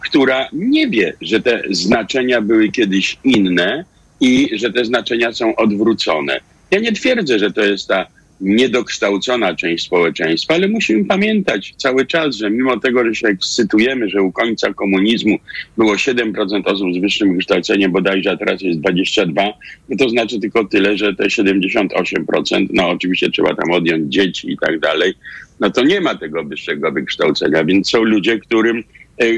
[0.00, 3.84] która nie wie, że te znaczenia były kiedyś inne
[4.20, 6.40] i że te znaczenia są odwrócone.
[6.70, 8.06] Ja nie twierdzę, że to jest ta
[8.40, 14.22] niedokształcona część społeczeństwa, ale musimy pamiętać cały czas, że mimo tego, że się ekscytujemy, że
[14.22, 15.38] u końca komunizmu
[15.76, 19.42] było 7% osób z wyższym wykształceniem bodajże, a teraz jest 22,
[19.88, 24.56] no to znaczy tylko tyle, że te 78%, no oczywiście trzeba tam odjąć dzieci i
[24.66, 25.14] tak dalej,
[25.60, 28.84] no to nie ma tego wyższego wykształcenia, więc są ludzie, którym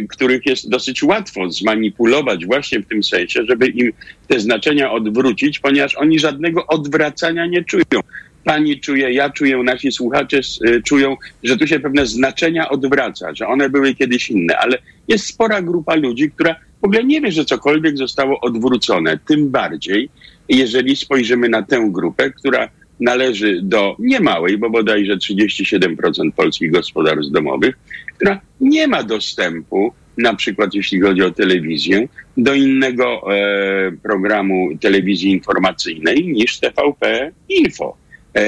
[0.08, 3.92] których jest dosyć łatwo zmanipulować właśnie w tym sensie, żeby im
[4.28, 8.02] te znaczenia odwrócić, ponieważ oni żadnego odwracania nie czują
[8.44, 13.46] pani czuje, ja czuję, nasi słuchacze y, czują, że tu się pewne znaczenia odwraca, że
[13.46, 17.44] one były kiedyś inne, ale jest spora grupa ludzi, która w ogóle nie wie, że
[17.44, 19.18] cokolwiek zostało odwrócone.
[19.28, 20.08] Tym bardziej,
[20.48, 22.68] jeżeli spojrzymy na tę grupę, która
[23.00, 27.78] należy do niemałej, bo bodajże 37% polskich gospodarstw domowych,
[28.22, 35.30] która nie ma dostępu, na przykład jeśli chodzi o telewizję, do innego e, programu telewizji
[35.30, 37.96] informacyjnej niż TVP Info.
[38.34, 38.44] E,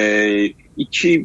[0.76, 1.24] I ci,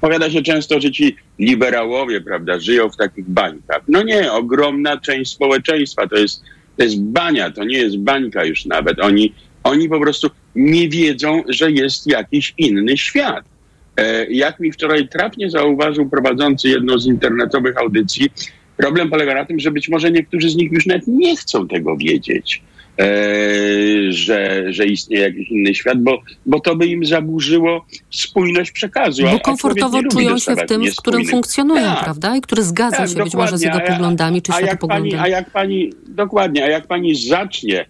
[0.00, 3.82] powiada się często, że ci liberałowie, prawda, żyją w takich bańkach.
[3.88, 6.42] No nie, ogromna część społeczeństwa to jest,
[6.76, 9.00] to jest bania, to nie jest bańka już nawet.
[9.00, 13.44] Oni, oni po prostu nie wiedzą, że jest jakiś inny świat.
[13.96, 18.30] E, jak mi wczoraj trafnie zauważył prowadzący jedną z internetowych audycji,
[18.76, 21.96] problem polega na tym, że być może niektórzy z nich już nawet nie chcą tego
[21.96, 22.62] wiedzieć.
[23.00, 23.04] E,
[24.08, 29.22] że, że istnieje jakiś inny świat, bo, bo to by im zaburzyło spójność przekazu.
[29.32, 32.04] Bo komfortowo czują się w tym, w którym funkcjonują, tak.
[32.04, 32.36] prawda?
[32.36, 35.20] I który zgadza tak, się być może z jego poglądami czy światopoglądem.
[35.20, 37.86] a jak pani, dokładnie, a jak pani zacznie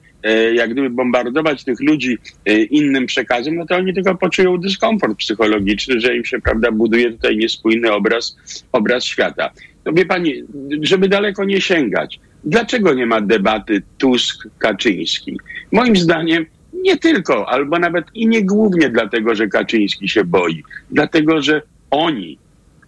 [0.54, 6.00] jak gdyby bombardować tych ludzi e, innym przekazem, no to oni tylko poczują dyskomfort psychologiczny,
[6.00, 8.36] że im się, prawda, buduje tutaj niespójny obraz,
[8.72, 9.50] obraz świata.
[9.84, 10.34] No wie pani,
[10.82, 15.36] żeby daleko nie sięgać, Dlaczego nie ma debaty Tusk-Kaczyński?
[15.72, 20.62] Moim zdaniem nie tylko, albo nawet i nie głównie dlatego, że Kaczyński się boi.
[20.90, 22.38] Dlatego, że oni,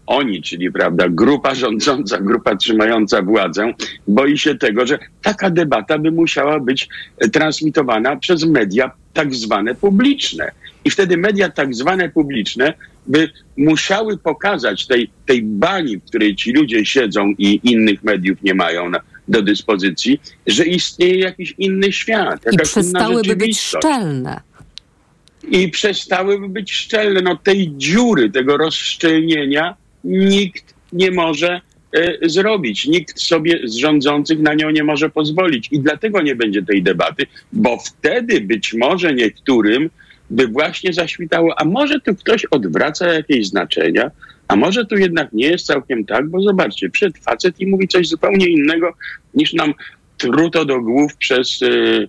[0.06, 3.74] oni, czyli prawda, grupa rządząca, grupa trzymająca władzę,
[4.08, 6.88] boi się tego, że taka debata by musiała być
[7.32, 10.50] transmitowana przez media tak zwane publiczne.
[10.84, 12.74] I wtedy media tak zwane publiczne
[13.06, 18.54] by musiały pokazać tej, tej bani, w której ci ludzie siedzą i innych mediów nie
[18.54, 22.40] mają na, do dyspozycji, że istnieje jakiś inny świat.
[22.52, 24.40] I przestałyby być szczelne.
[25.50, 27.20] I przestałyby być szczelne.
[27.22, 31.60] No tej dziury, tego rozszczelnienia nikt nie może
[31.92, 32.86] e, zrobić.
[32.86, 35.68] Nikt sobie z rządzących na nią nie może pozwolić.
[35.72, 39.90] I dlatego nie będzie tej debaty, bo wtedy być może niektórym
[40.30, 44.10] by właśnie zaświtało, a może tu ktoś odwraca jakieś znaczenia,
[44.48, 48.08] a może tu jednak nie jest całkiem tak, bo zobaczcie, przed facet i mówi coś
[48.08, 48.94] zupełnie innego
[49.34, 49.74] niż nam
[50.16, 52.08] truto do głów przez y, y,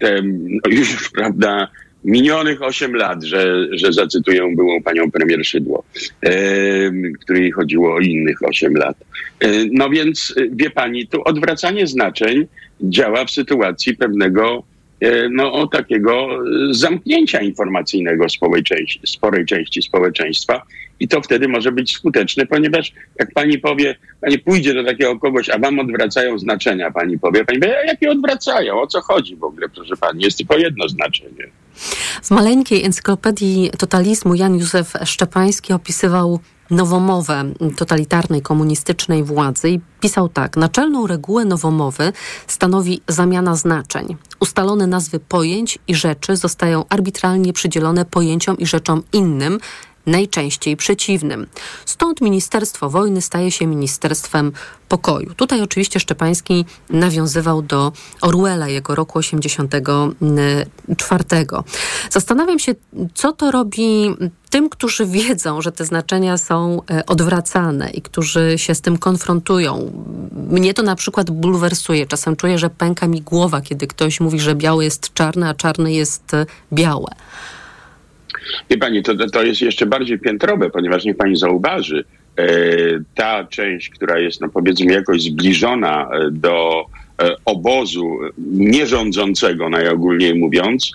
[0.00, 1.68] te no już, prawda,
[2.04, 5.84] minionych 8 lat, że, że zacytuję byłą panią premier Szydło,
[6.26, 8.96] y, której chodziło o innych 8 lat.
[9.44, 12.46] Y, no więc y, wie pani, tu odwracanie znaczeń
[12.80, 14.69] działa w sytuacji pewnego E,
[15.30, 16.28] no, takiego
[16.70, 20.62] zamknięcia informacyjnego sporej części, sporej części społeczeństwa.
[21.00, 25.50] I to wtedy może być skuteczne, ponieważ jak pani powie, pani pójdzie do takiego kogoś,
[25.50, 29.68] a wam odwracają znaczenia, pani powie, pani powie, jakie odwracają, o co chodzi w ogóle,
[29.68, 31.50] proszę pani, jest tylko jedno znaczenie.
[32.22, 37.44] W maleńkiej encyklopedii totalizmu Jan Józef Szczepański opisywał nowomowę
[37.76, 40.56] totalitarnej, komunistycznej władzy i pisał tak.
[40.56, 42.12] Naczelną regułę nowomowy
[42.46, 44.16] stanowi zamiana znaczeń.
[44.40, 49.58] Ustalone nazwy pojęć i rzeczy zostają arbitralnie przydzielone pojęciom i rzeczom innym,
[50.06, 51.46] najczęściej przeciwnym.
[51.84, 54.52] Stąd Ministerstwo Wojny staje się Ministerstwem
[54.88, 55.34] Pokoju.
[55.34, 61.24] Tutaj oczywiście Szczepański nawiązywał do Orwella, jego roku 84.
[62.10, 62.74] Zastanawiam się,
[63.14, 64.14] co to robi
[64.50, 69.92] tym, którzy wiedzą, że te znaczenia są e, odwracane i którzy się z tym konfrontują.
[70.50, 72.06] Mnie to na przykład bulwersuje.
[72.06, 75.92] Czasem czuję, że pęka mi głowa, kiedy ktoś mówi, że białe jest czarne, a czarne
[75.92, 77.08] jest e, białe.
[78.70, 82.04] Wie pani, to, to jest jeszcze bardziej piętrowe, ponieważ niech pani zauważy,
[82.36, 82.44] e,
[83.14, 86.84] ta część, która jest, no powiedzmy, jakoś zbliżona e, do
[87.22, 88.18] e, obozu
[88.52, 90.92] nierządzącego, najogólniej mówiąc,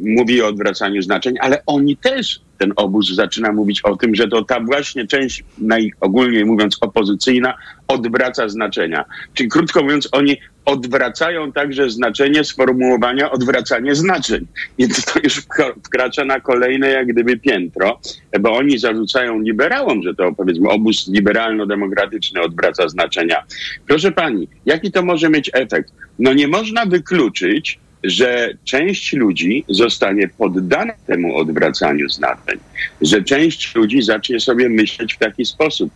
[0.00, 4.44] mówi o odwracaniu znaczeń, ale oni też, ten obóz zaczyna mówić o tym, że to
[4.44, 7.54] ta właśnie część, najogólniej mówiąc, opozycyjna,
[7.88, 9.04] odwraca znaczenia.
[9.34, 14.46] Czyli krótko mówiąc, oni odwracają także znaczenie sformułowania odwracanie znaczeń.
[14.78, 18.00] Więc to już wkra- wkracza na kolejne jak gdyby piętro,
[18.40, 23.44] bo oni zarzucają liberałom, że to powiedzmy obóz liberalno-demokratyczny odwraca znaczenia.
[23.86, 25.92] Proszę pani, jaki to może mieć efekt?
[26.18, 32.58] No nie można wykluczyć, że część ludzi zostanie poddana temu odwracaniu znaczeń,
[33.00, 35.90] że część ludzi zacznie sobie myśleć w taki sposób.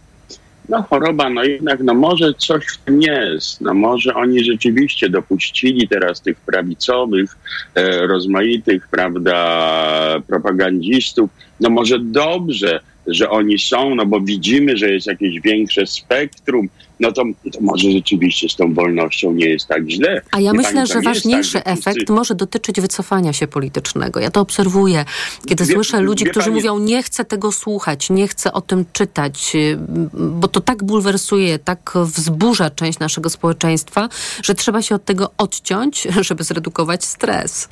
[0.69, 3.61] No choroba, no jednak, no może coś w tym jest.
[3.61, 7.37] No może oni rzeczywiście dopuścili teraz tych prawicowych,
[7.75, 11.31] e, rozmaitych, prawda, propagandzistów.
[11.61, 16.69] No może dobrze, że oni są, no bo widzimy, że jest jakieś większe spektrum,
[17.03, 20.23] no to, to może rzeczywiście z tą wolnością nie jest tak źle.
[20.31, 22.81] A ja Wie myślę, pani, że nie jest ważniejszy tak, że wszyscy- efekt może dotyczyć
[22.81, 24.21] wycofania się politycznego.
[24.21, 25.05] Ja to obserwuję,
[25.49, 28.85] kiedy Wie- słyszę ludzi, którzy pani- mówią, nie chcę tego słuchać, nie chcę o tym
[28.93, 29.79] czytać, y,
[30.15, 34.09] bo to tak bulwersuje, tak wzburza część naszego społeczeństwa,
[34.43, 37.69] że trzeba się od tego odciąć, żeby zredukować stres.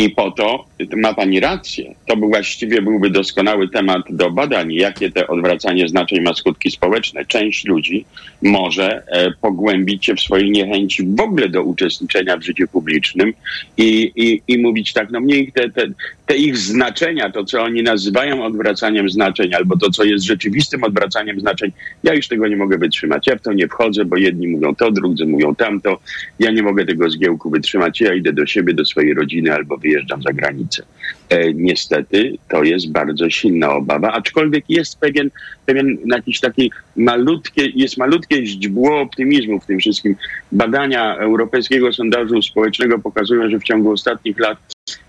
[0.00, 0.64] I po to
[0.96, 1.94] ma pani rację.
[2.06, 7.24] To właściwie byłby doskonały temat do badań, jakie te odwracanie znaczeń ma skutki społeczne.
[7.24, 8.04] Część ludzi
[8.42, 13.32] może e, pogłębić się w swojej niechęci w ogóle do uczestniczenia w życiu publicznym
[13.76, 15.82] i, i, i mówić tak, no mniej te, te,
[16.26, 21.40] te ich znaczenia, to co oni nazywają odwracaniem znaczeń, albo to co jest rzeczywistym odwracaniem
[21.40, 21.70] znaczeń,
[22.02, 23.26] ja już tego nie mogę wytrzymać.
[23.26, 25.98] Ja w to nie wchodzę, bo jedni mówią to, drudzy mówią tamto.
[26.38, 28.00] Ja nie mogę tego zgiełku wytrzymać.
[28.00, 30.82] Ja idę do siebie, do swojej rodziny albo wyjeżdżam za granicę.
[31.28, 35.30] E, niestety to jest bardzo silna obawa, aczkolwiek jest pewien,
[35.66, 40.16] pewien jakiś taki malutkie, jest malutkie źdźbło optymizmu w tym wszystkim.
[40.52, 44.58] Badania Europejskiego Sondażu Społecznego pokazują, że w ciągu ostatnich lat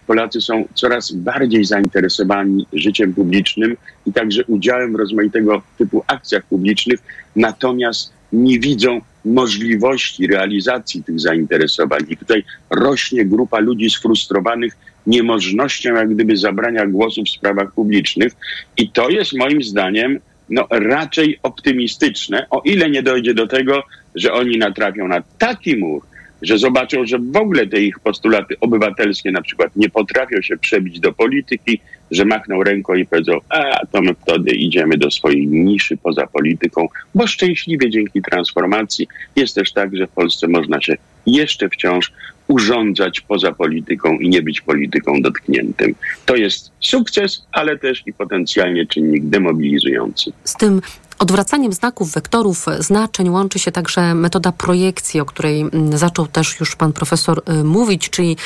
[0.08, 7.00] Polacy są coraz bardziej zainteresowani życiem publicznym i także udziałem w rozmaitego typu akcjach publicznych,
[7.36, 12.02] natomiast nie widzą możliwości realizacji tych zainteresowań.
[12.10, 18.34] I tutaj rośnie grupa ludzi sfrustrowanych niemożnością jak gdyby zabrania głosu w sprawach publicznych
[18.78, 23.84] i to jest moim zdaniem no, raczej optymistyczne, o ile nie dojdzie do tego,
[24.16, 26.02] że oni natrafią na taki mur,
[26.42, 31.00] że zobaczą, że w ogóle te ich postulaty obywatelskie na przykład nie potrafią się przebić
[31.00, 35.98] do polityki, że machną ręką i powiedzą, a to my wtedy idziemy do swojej niszy
[35.98, 41.70] poza polityką, bo szczęśliwie dzięki transformacji jest też tak, że w Polsce można się jeszcze
[41.70, 42.12] wciąż
[42.48, 45.96] urządzać poza polityką i nie być polityką dotkniętym.
[46.26, 50.32] To jest sukces, ale też i potencjalnie czynnik demobilizujący.
[50.44, 50.82] Z tym
[51.20, 56.76] odwracaniem znaków, wektorów, znaczeń łączy się także metoda projekcji, o której mm, zaczął też już
[56.76, 58.38] pan profesor y, mówić, czyli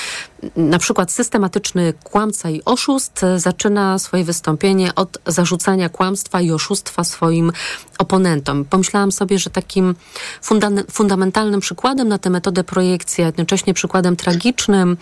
[0.55, 7.51] na przykład systematyczny kłamca i oszust zaczyna swoje wystąpienie od zarzucania kłamstwa i oszustwa swoim
[7.97, 8.65] oponentom.
[8.65, 9.95] Pomyślałam sobie, że takim
[10.43, 14.97] funda- fundamentalnym przykładem na tę metodę projekcji, a jednocześnie przykładem tragicznym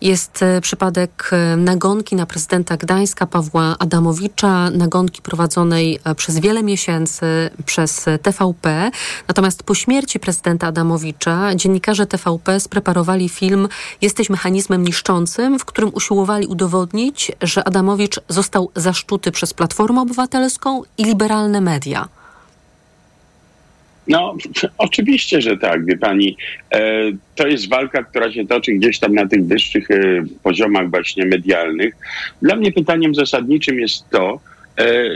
[0.00, 6.62] jest y, przypadek y, nagonki na prezydenta Gdańska Pawła Adamowicza, nagonki prowadzonej e, przez wiele
[6.62, 7.26] miesięcy
[7.64, 8.90] przez TVP.
[9.28, 13.68] Natomiast po śmierci prezydenta Adamowicza dziennikarze TVP spreparowali film
[14.00, 21.04] Jesteś mechanizmem niszczącym, w którym usiłowali udowodnić, że Adamowicz został zaszczuty przez Platformę Obywatelską i
[21.04, 22.08] liberalne media.
[24.08, 24.36] No,
[24.78, 26.36] oczywiście, że tak, wie pani.
[26.72, 26.80] E,
[27.34, 31.94] to jest walka, która się toczy gdzieś tam na tych wyższych e, poziomach właśnie medialnych.
[32.42, 34.40] Dla mnie pytaniem zasadniczym jest to,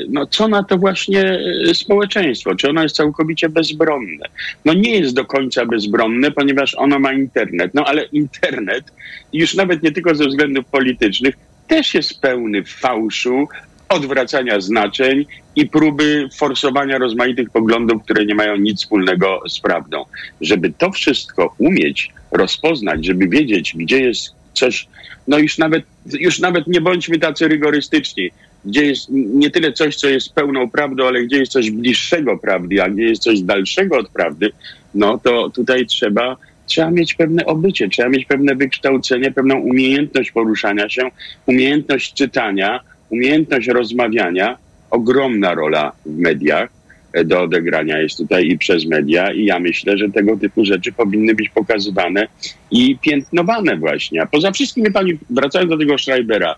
[0.08, 1.38] no co na to właśnie
[1.70, 2.54] e, społeczeństwo?
[2.54, 4.26] Czy ono jest całkowicie bezbronne?
[4.64, 7.74] No nie jest do końca bezbronne, ponieważ ono ma internet.
[7.74, 8.84] No ale internet,
[9.32, 11.34] już nawet nie tylko ze względów politycznych,
[11.68, 13.48] też jest pełny fałszu,
[13.88, 20.04] odwracania znaczeń i próby forsowania rozmaitych poglądów, które nie mają nic wspólnego z prawdą.
[20.40, 24.88] Żeby to wszystko umieć rozpoznać, żeby wiedzieć, gdzie jest coś,
[25.28, 25.84] no już nawet,
[26.20, 28.30] już nawet nie bądźmy tacy rygorystyczni.
[28.64, 32.82] Gdzie jest nie tyle coś, co jest pełną prawdą, ale gdzie jest coś bliższego prawdy,
[32.82, 34.50] a gdzie jest coś dalszego od prawdy,
[34.94, 40.88] no to tutaj trzeba, trzeba mieć pewne obycie, trzeba mieć pewne wykształcenie, pewną umiejętność poruszania
[40.88, 41.10] się,
[41.46, 44.58] umiejętność czytania, umiejętność rozmawiania.
[44.90, 46.70] Ogromna rola w mediach
[47.12, 50.92] e, do odegrania jest tutaj i przez media i ja myślę, że tego typu rzeczy
[50.92, 52.26] powinny być pokazywane
[52.70, 54.22] i piętnowane właśnie.
[54.22, 56.56] A poza wszystkim, pani, wracając do tego Schreibera,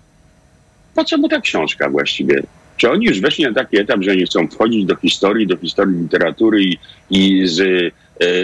[0.95, 2.43] po co mu ta książka właściwie?
[2.77, 5.99] Czy oni już weszli na taki etap, że nie chcą wchodzić do historii, do historii
[5.99, 6.79] literatury i,
[7.11, 7.93] i z,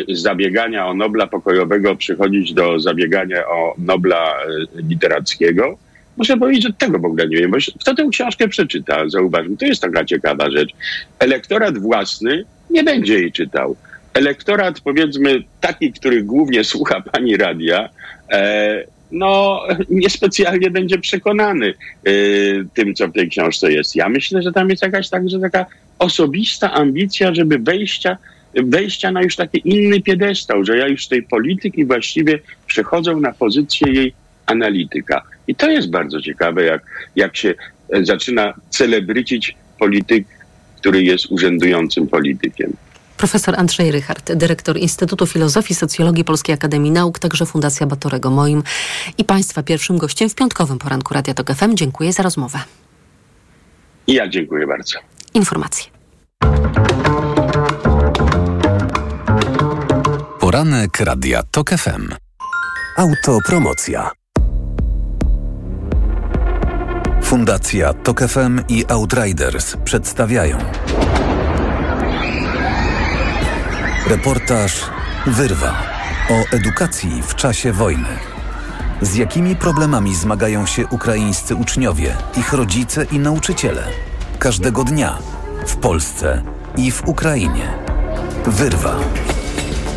[0.09, 5.78] z zabiegania o Nobla pokojowego przychodzić do zabiegania o Nobla e, literackiego?
[6.16, 9.66] Muszę powiedzieć, że tego w ogóle nie wiem, bo kto tę książkę przeczyta, zauważmy, to
[9.66, 10.70] jest taka ciekawa rzecz.
[11.18, 13.76] Elektorat własny nie będzie jej czytał.
[14.14, 17.88] Elektorat, powiedzmy, taki, który głównie słucha pani radia,
[18.32, 21.74] e, no niespecjalnie będzie przekonany
[22.08, 23.96] y, tym, co w tej książce jest.
[23.96, 25.66] Ja myślę, że tam jest jakaś także taka
[25.98, 28.18] osobista ambicja, żeby wejścia,
[28.54, 33.32] wejścia na już taki inny piedestał, że ja już z tej polityki właściwie przechodzę na
[33.32, 34.12] pozycję jej
[34.46, 35.22] analityka.
[35.48, 36.82] I to jest bardzo ciekawe, jak,
[37.16, 37.54] jak się
[38.02, 40.26] zaczyna celebrycić polityk,
[40.76, 42.72] który jest urzędującym politykiem.
[43.20, 48.62] Profesor Andrzej Rychard, dyrektor Instytutu Filozofii Socjologii Polskiej Akademii Nauk, także Fundacja Batorego moim
[49.18, 51.74] i Państwa pierwszym gościem w piątkowym poranku Radia Tok FM.
[51.74, 52.58] Dziękuję za rozmowę.
[54.06, 54.98] I ja dziękuję bardzo.
[55.34, 55.90] Informacje.
[60.40, 62.08] Poranek Radia Tok FM.
[62.96, 64.10] Autopromocja.
[67.22, 70.58] Fundacja Tok FM i Outriders przedstawiają
[74.11, 74.80] Reportaż
[75.26, 75.82] Wyrwa
[76.30, 78.08] o edukacji w czasie wojny.
[79.02, 83.84] Z jakimi problemami zmagają się ukraińscy uczniowie, ich rodzice i nauczyciele?
[84.38, 85.18] Każdego dnia
[85.66, 86.42] w Polsce
[86.76, 87.68] i w Ukrainie.
[88.46, 88.96] Wyrwa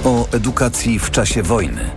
[0.05, 1.89] o edukacji w czasie wojny.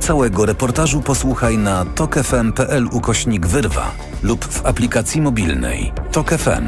[0.00, 6.66] Całego reportażu posłuchaj na tokefm.pl ukośnik wyrwa lub w aplikacji mobilnej Tok FM.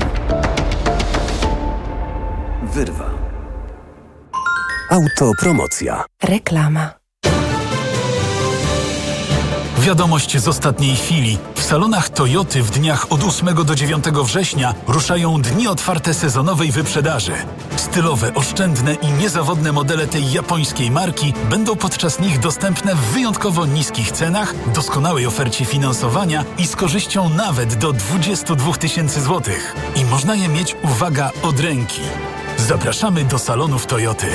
[2.74, 3.15] Wyrwa.
[4.90, 6.04] Autopromocja.
[6.22, 6.90] Reklama.
[9.78, 11.38] Wiadomość z ostatniej chwili.
[11.54, 17.32] W salonach Toyoty w dniach od 8 do 9 września ruszają dni otwarte sezonowej wyprzedaży.
[17.76, 24.12] Stylowe, oszczędne i niezawodne modele tej japońskiej marki będą podczas nich dostępne w wyjątkowo niskich
[24.12, 29.74] cenach, doskonałej ofercie finansowania i z korzyścią nawet do 22 tysięcy złotych.
[29.96, 32.00] I można je mieć, uwaga, od ręki.
[32.56, 34.26] Zapraszamy do salonów Toyoty.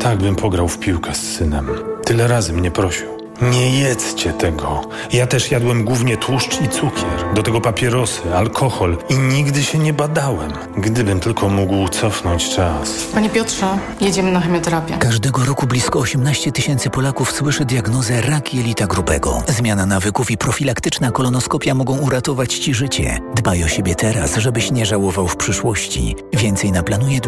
[0.00, 1.68] Tak bym pograł w piłkę z synem.
[2.04, 3.19] Tyle razy mnie prosił.
[3.42, 4.80] Nie jedzcie tego.
[5.12, 9.92] Ja też jadłem głównie tłuszcz i cukier, do tego papierosy, alkohol i nigdy się nie
[9.92, 10.52] badałem.
[10.76, 12.90] Gdybym tylko mógł cofnąć czas.
[13.14, 14.98] Panie Piotrze, jedziemy na chemioterapię.
[14.98, 19.42] Każdego roku blisko 18 tysięcy Polaków słyszy diagnozę rak jelita grubego.
[19.48, 23.18] Zmiana nawyków i profilaktyczna kolonoskopia mogą uratować Ci życie.
[23.34, 26.16] Dbaj o siebie teraz, żebyś nie żałował w przyszłości.
[26.32, 27.20] Więcej na planuje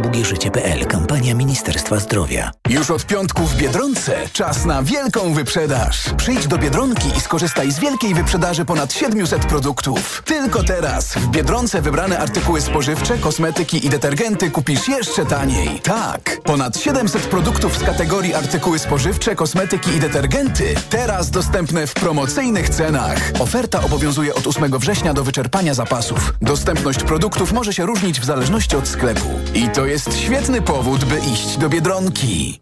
[0.87, 2.51] Kampania Ministerstwa Zdrowia.
[2.69, 6.01] Już od piątku w Biedronce czas na wielką wyprzedaż.
[6.16, 10.22] Przyjdź do Biedronki i skorzystaj z wielkiej wyprzedaży ponad 700 produktów.
[10.24, 15.80] Tylko teraz w Biedronce wybrane artykuły spożywcze, kosmetyki i detergenty kupisz jeszcze taniej.
[15.80, 22.68] Tak, ponad 700 produktów z kategorii artykuły spożywcze, kosmetyki i detergenty teraz dostępne w promocyjnych
[22.68, 23.32] cenach.
[23.38, 26.34] Oferta obowiązuje od 8 września do wyczerpania zapasów.
[26.42, 29.28] Dostępność produktów może się różnić w zależności od sklepu.
[29.55, 32.62] I to jest świetny powód, by iść do Biedronki.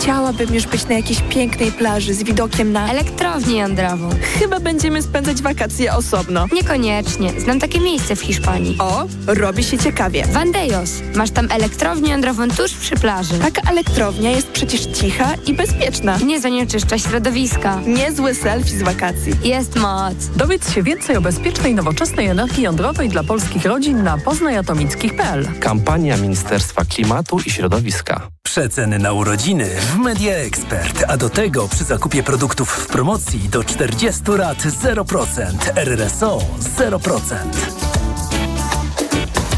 [0.00, 2.90] Chciałabym już być na jakiejś pięknej plaży z widokiem na...
[2.90, 4.10] Elektrownię jądrową.
[4.38, 6.46] Chyba będziemy spędzać wakacje osobno.
[6.52, 7.40] Niekoniecznie.
[7.40, 8.76] Znam takie miejsce w Hiszpanii.
[8.78, 10.26] O, robi się ciekawie.
[10.26, 10.90] Vandejos.
[11.14, 13.34] Masz tam elektrownię jądrową tuż przy plaży.
[13.38, 16.18] Taka elektrownia jest przecież cicha i bezpieczna.
[16.18, 17.80] Nie zanieczyszcza środowiska.
[17.86, 19.32] Niezły selfie z wakacji.
[19.44, 20.14] Jest moc.
[20.36, 25.48] Dowiedz się więcej o bezpiecznej, nowoczesnej energii jądrowej dla polskich rodzin na poznajatomickich.pl.
[25.60, 28.28] Kampania Ministerstwa Klimatu i Środowiska.
[28.42, 33.64] Przeceny na urodziny w Media Expert, a do tego przy zakupie produktów w promocji do
[33.64, 35.44] 40 lat 0%,
[35.76, 36.38] RRSO
[36.78, 37.36] 0%.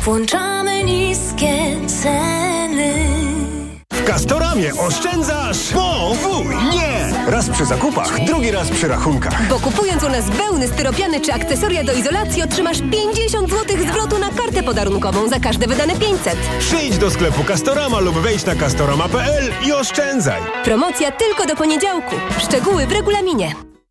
[0.04, 3.21] Włączamy niskie ceny.
[4.02, 5.56] W Castoramie oszczędzasz,
[6.72, 7.12] nie!
[7.26, 9.48] Raz przy zakupach, drugi raz przy rachunkach.
[9.48, 14.30] Bo kupując u nas wełny, styropiany czy akcesoria do izolacji otrzymasz 50 zł zwrotu na
[14.30, 16.36] kartę podarunkową za każde wydane 500.
[16.58, 20.42] Przyjdź do sklepu Castorama lub wejdź na castorama.pl i oszczędzaj.
[20.64, 22.16] Promocja tylko do poniedziałku.
[22.38, 23.71] Szczegóły w regulaminie.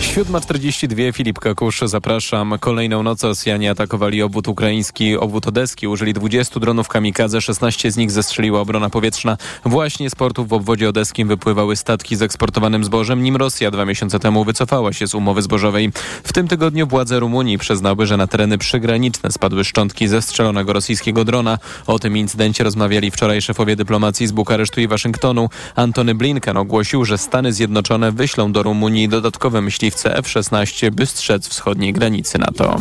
[0.00, 2.54] 7.42, Filip Kakusz, zapraszam.
[2.60, 5.88] Kolejną noc Rosjanie atakowali obwód ukraiński, obwód odeski.
[5.88, 9.36] Użyli 20 dronów kamikadze, 16 z nich zestrzeliła obrona powietrzna.
[9.64, 14.18] Właśnie z portów w obwodzie odeskim wypływały statki z eksportowanym zbożem, nim Rosja dwa miesiące
[14.18, 15.92] temu wycofała się z umowy zbożowej.
[16.24, 21.58] W tym tygodniu władze Rumunii przyznały, że na tereny przygraniczne spadły szczątki zestrzelonego rosyjskiego drona.
[21.86, 25.48] O tym incydencie rozmawiali wczoraj szefowie dyplomacji z Bukaresztu i Waszyngtonu.
[25.76, 29.60] Antony Blinken ogłosił, że Stany Zjednoczone wyślą do Rumunii dodatkowe
[29.90, 32.76] myśliwce F-16, by strzec wschodniej granicy NATO.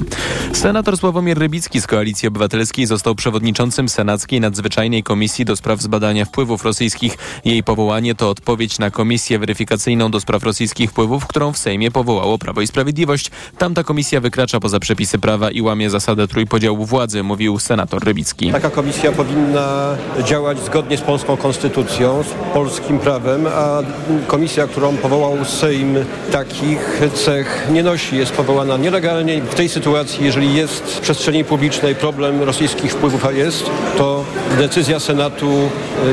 [0.53, 6.63] Senator Sławomir Rybicki z Koalicji Obywatelskiej został przewodniczącym Senackiej Nadzwyczajnej Komisji do spraw zbadania wpływów
[6.63, 7.17] rosyjskich.
[7.45, 12.37] Jej powołanie to odpowiedź na komisję weryfikacyjną do spraw rosyjskich wpływów, którą w Sejmie powołało
[12.37, 13.31] Prawo i Sprawiedliwość.
[13.57, 18.51] Tamta komisja wykracza poza przepisy prawa i łamie zasadę trójpodziału władzy, mówił senator Rybicki.
[18.51, 23.81] Taka komisja powinna działać zgodnie z polską konstytucją, z polskim prawem, a
[24.27, 25.97] komisja, którą powołał Sejm
[26.31, 28.17] takich cech nie nosi.
[28.17, 29.41] Jest powołana nielegalnie.
[29.41, 33.65] W tej sytuacji, jeżeli jest w przestrzeni publicznej problem rosyjskich wpływów, a jest,
[33.97, 34.25] to
[34.57, 35.69] decyzja Senatu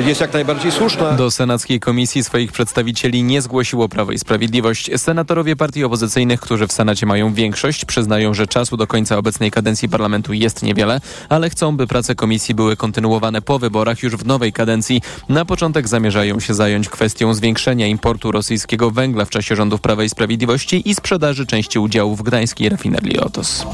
[0.06, 1.12] jest jak najbardziej słuszna.
[1.12, 4.90] Do Senackiej Komisji swoich przedstawicieli nie zgłosiło Prawo i Sprawiedliwość.
[4.96, 9.88] Senatorowie partii opozycyjnych, którzy w Senacie mają większość, przyznają, że czasu do końca obecnej kadencji
[9.88, 14.52] parlamentu jest niewiele, ale chcą, by prace komisji były kontynuowane po wyborach już w nowej
[14.52, 15.02] kadencji.
[15.28, 20.08] Na początek zamierzają się zająć kwestią zwiększenia importu rosyjskiego węgla w czasie rządów Prawa i
[20.08, 23.66] Sprawiedliwości i sprzedaży części udziałów w gdańskiej rafinerii Lotos.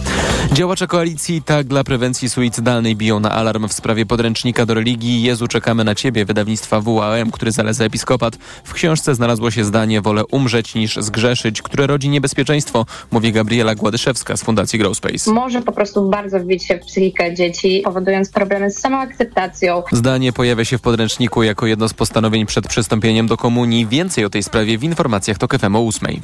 [0.53, 5.49] Działacze koalicji Tak dla prewencji suicydalnej biją na alarm w sprawie podręcznika do religii Jezu
[5.49, 8.37] czekamy na Ciebie wydawnictwa WAM, który zaleca episkopat.
[8.65, 14.37] W książce znalazło się zdanie wolę umrzeć niż zgrzeszyć, które rodzi niebezpieczeństwo, mówi Gabriela Gładyszewska
[14.37, 15.33] z Fundacji Growspace.
[15.33, 19.83] Może po prostu bardzo wbić się w psychikę dzieci, powodując problemy z samoakceptacją.
[19.93, 23.87] Zdanie pojawia się w podręczniku jako jedno z postanowień przed przystąpieniem do komunii.
[23.87, 26.21] Więcej o tej sprawie w informacjach TOK FM o 8.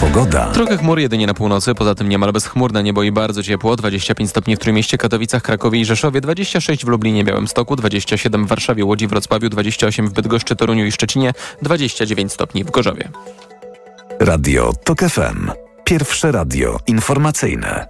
[0.00, 0.46] Pogoda.
[0.46, 3.76] Trochę chmur jedynie na północy, poza tym niemal bezchmurne niebo i bardzo ciepło.
[3.76, 8.84] 25 stopni w Trójmieście, Katowicach, Krakowie i Rzeszowie, 26 w Lublinie, Białymstoku, 27 w Warszawie,
[8.84, 13.08] Łodzi, Wrocławiu, 28 w Bydgoszczy, Toruniu i Szczecinie, 29 stopni w Gorzowie.
[14.20, 15.50] Radio TOK FM.
[15.84, 17.86] Pierwsze radio informacyjne.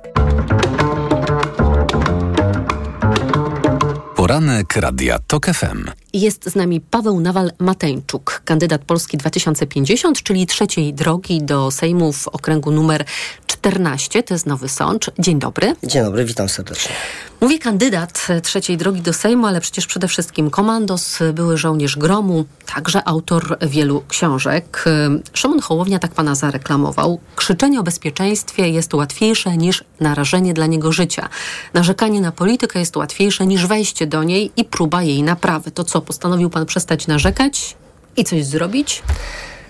[4.22, 5.90] Poranek Radia TOK FM.
[6.12, 12.70] Jest z nami Paweł Nawal-Mateńczuk, kandydat Polski 2050, czyli trzeciej drogi do Sejmu w okręgu
[12.70, 13.04] numer
[13.46, 14.22] 14.
[14.22, 15.10] To jest Nowy Sącz.
[15.18, 15.74] Dzień dobry.
[15.84, 16.92] Dzień dobry, witam serdecznie.
[17.40, 22.44] Mówię kandydat trzeciej drogi do Sejmu, ale przecież przede wszystkim komandos, były żołnierz gromu,
[22.74, 24.84] także autor wielu książek.
[25.32, 27.20] Szymon Hołownia tak pana zareklamował.
[27.36, 31.28] Krzyczenie o bezpieczeństwie jest łatwiejsze niż narażenie dla niego życia.
[31.74, 35.70] Narzekanie na politykę jest łatwiejsze niż wejście do niej i próba jej naprawy.
[35.70, 37.76] To co, postanowił pan przestać narzekać
[38.16, 39.02] i coś zrobić?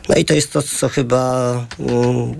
[0.08, 2.34] No i to jest to, co chyba mm,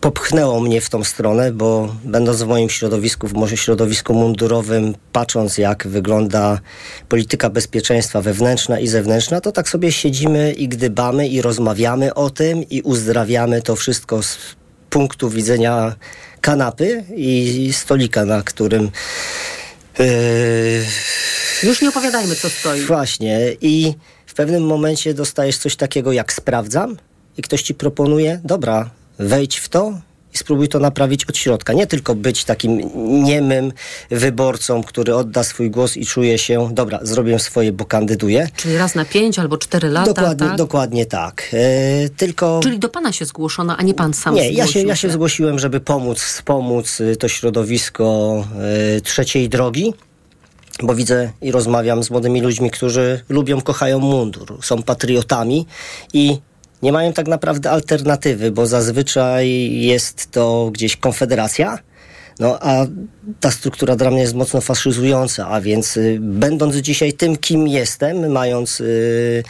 [0.00, 5.58] popchnęło mnie w tą stronę, bo będąc w moim środowisku, w może środowisku mundurowym, patrząc
[5.58, 6.60] jak wygląda
[7.08, 12.62] polityka bezpieczeństwa wewnętrzna i zewnętrzna, to tak sobie siedzimy i gdybamy i rozmawiamy o tym
[12.70, 14.38] i uzdrawiamy to wszystko z
[14.90, 15.94] punktu widzenia
[16.40, 18.90] kanapy i stolika, na którym
[21.62, 22.80] Już nie opowiadajmy, co stoi.
[22.80, 23.40] Właśnie.
[23.60, 23.94] I
[24.26, 26.96] w pewnym momencie dostajesz coś takiego jak sprawdzam
[27.36, 30.00] i ktoś ci proponuje, dobra, wejdź w to
[30.36, 31.72] i spróbuj to naprawić od środka.
[31.72, 32.80] Nie tylko być takim
[33.24, 33.72] niemym
[34.10, 38.48] wyborcą, który odda swój głos i czuje się, dobra, zrobię swoje, bo kandyduję.
[38.56, 40.56] Czyli raz na pięć albo cztery lata, Dokładnie tak?
[40.56, 41.48] dokładnie tak.
[41.52, 42.60] E, tylko...
[42.62, 45.58] Czyli do pana się zgłoszono, a nie pan sam Nie, ja się, ja się zgłosiłem,
[45.58, 48.44] żeby pomóc, wspomóc y, to środowisko
[48.96, 49.94] y, trzeciej drogi.
[50.82, 55.66] Bo widzę i rozmawiam z młodymi ludźmi, którzy lubią, kochają mundur, są patriotami
[56.12, 56.38] i
[56.82, 61.78] nie mają tak naprawdę alternatywy, bo zazwyczaj jest to gdzieś konfederacja,
[62.38, 62.86] no a
[63.40, 68.32] ta struktura dla mnie jest mocno faszyzująca, a więc y, będąc dzisiaj tym, kim jestem,
[68.32, 69.42] mając y,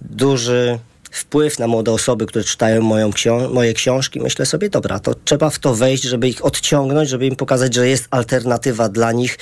[0.00, 0.78] duży
[1.10, 5.50] wpływ na młode osoby, które czytają moją ksią- moje książki, myślę sobie, dobra, to trzeba
[5.50, 9.38] w to wejść, żeby ich odciągnąć, żeby im pokazać, że jest alternatywa dla nich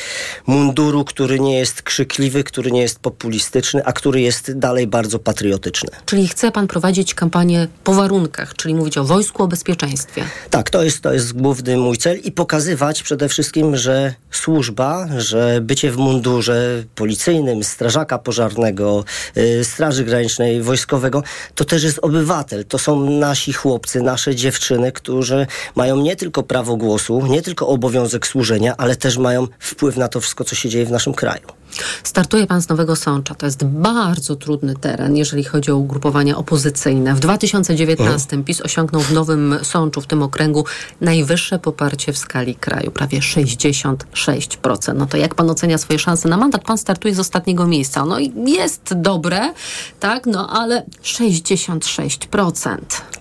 [0.46, 5.90] munduru, który nie jest krzykliwy, który nie jest populistyczny, a który jest dalej bardzo patriotyczny.
[6.06, 10.24] Czyli chce pan prowadzić kampanię po warunkach, czyli mówić o wojsku, o bezpieczeństwie.
[10.50, 15.60] Tak, to jest, to jest główny mój cel i pokazywać przede wszystkim, że służba, że
[15.62, 19.04] bycie w mundurze policyjnym, strażaka pożarnego,
[19.36, 21.22] y, straży granicznej, wojskowego,
[21.56, 22.64] to też jest obywatel.
[22.64, 28.26] To są nasi chłopcy, nasze dziewczyny, którzy mają nie tylko prawo głosu, nie tylko obowiązek
[28.26, 31.55] służenia, ale też mają wpływ na to wszystko, co się dzieje w naszym kraju.
[32.02, 33.34] Startuje pan z Nowego Sącza.
[33.34, 37.14] To jest bardzo trudny teren, jeżeli chodzi o ugrupowania opozycyjne.
[37.14, 40.64] W 2019 PiS osiągnął w Nowym Sączu, w tym okręgu,
[41.00, 44.94] najwyższe poparcie w skali kraju, prawie 66%.
[44.94, 46.64] No to jak pan ocenia swoje szanse na mandat?
[46.64, 48.04] Pan startuje z ostatniego miejsca.
[48.04, 49.52] No i jest dobre,
[50.00, 52.76] tak, no ale 66%.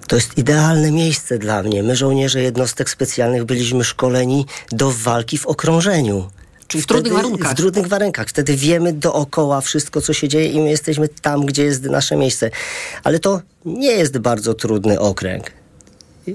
[0.08, 1.84] To jest idealne miejsce dla mnie.
[1.84, 6.30] My, żołnierze jednostek specjalnych, byliśmy szkoleni do walki w okrążeniu.
[6.68, 7.52] Czyli w trudnych warunkach.
[7.52, 8.28] W trudnych warunkach.
[8.28, 12.52] Wtedy wiemy dookoła wszystko, co się dzieje i my jesteśmy tam, gdzie jest nasze miejsce.
[13.04, 15.52] Ale to nie jest bardzo trudny okręg.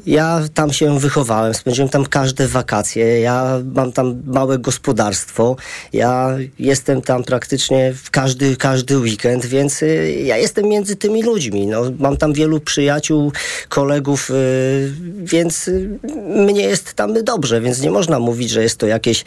[0.07, 5.57] Ja tam się wychowałem, spędziłem tam każde wakacje, ja mam tam małe gospodarstwo,
[5.93, 11.67] ja jestem tam praktycznie w każdy, każdy weekend, więc y, ja jestem między tymi ludźmi.
[11.67, 13.33] No, mam tam wielu przyjaciół,
[13.69, 18.87] kolegów, y, więc y, mnie jest tam dobrze, więc nie można mówić, że jest to
[18.87, 19.25] jakieś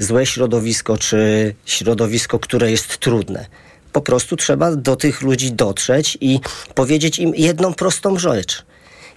[0.00, 3.46] złe środowisko, czy środowisko, które jest trudne.
[3.92, 6.40] Po prostu trzeba do tych ludzi dotrzeć i
[6.74, 8.64] powiedzieć im jedną prostą rzecz.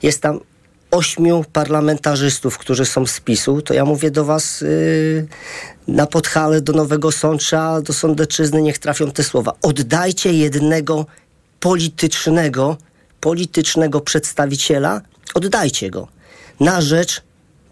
[0.03, 0.39] Jest tam
[0.91, 5.27] ośmiu parlamentarzystów, którzy są z PiSu, to ja mówię do was yy,
[5.87, 9.53] na Podhale, do Nowego Sącza, do Sądeczyzny, niech trafią te słowa.
[9.61, 11.05] Oddajcie jednego
[11.59, 12.77] politycznego,
[13.21, 15.01] politycznego przedstawiciela,
[15.33, 16.07] oddajcie go
[16.59, 17.21] na rzecz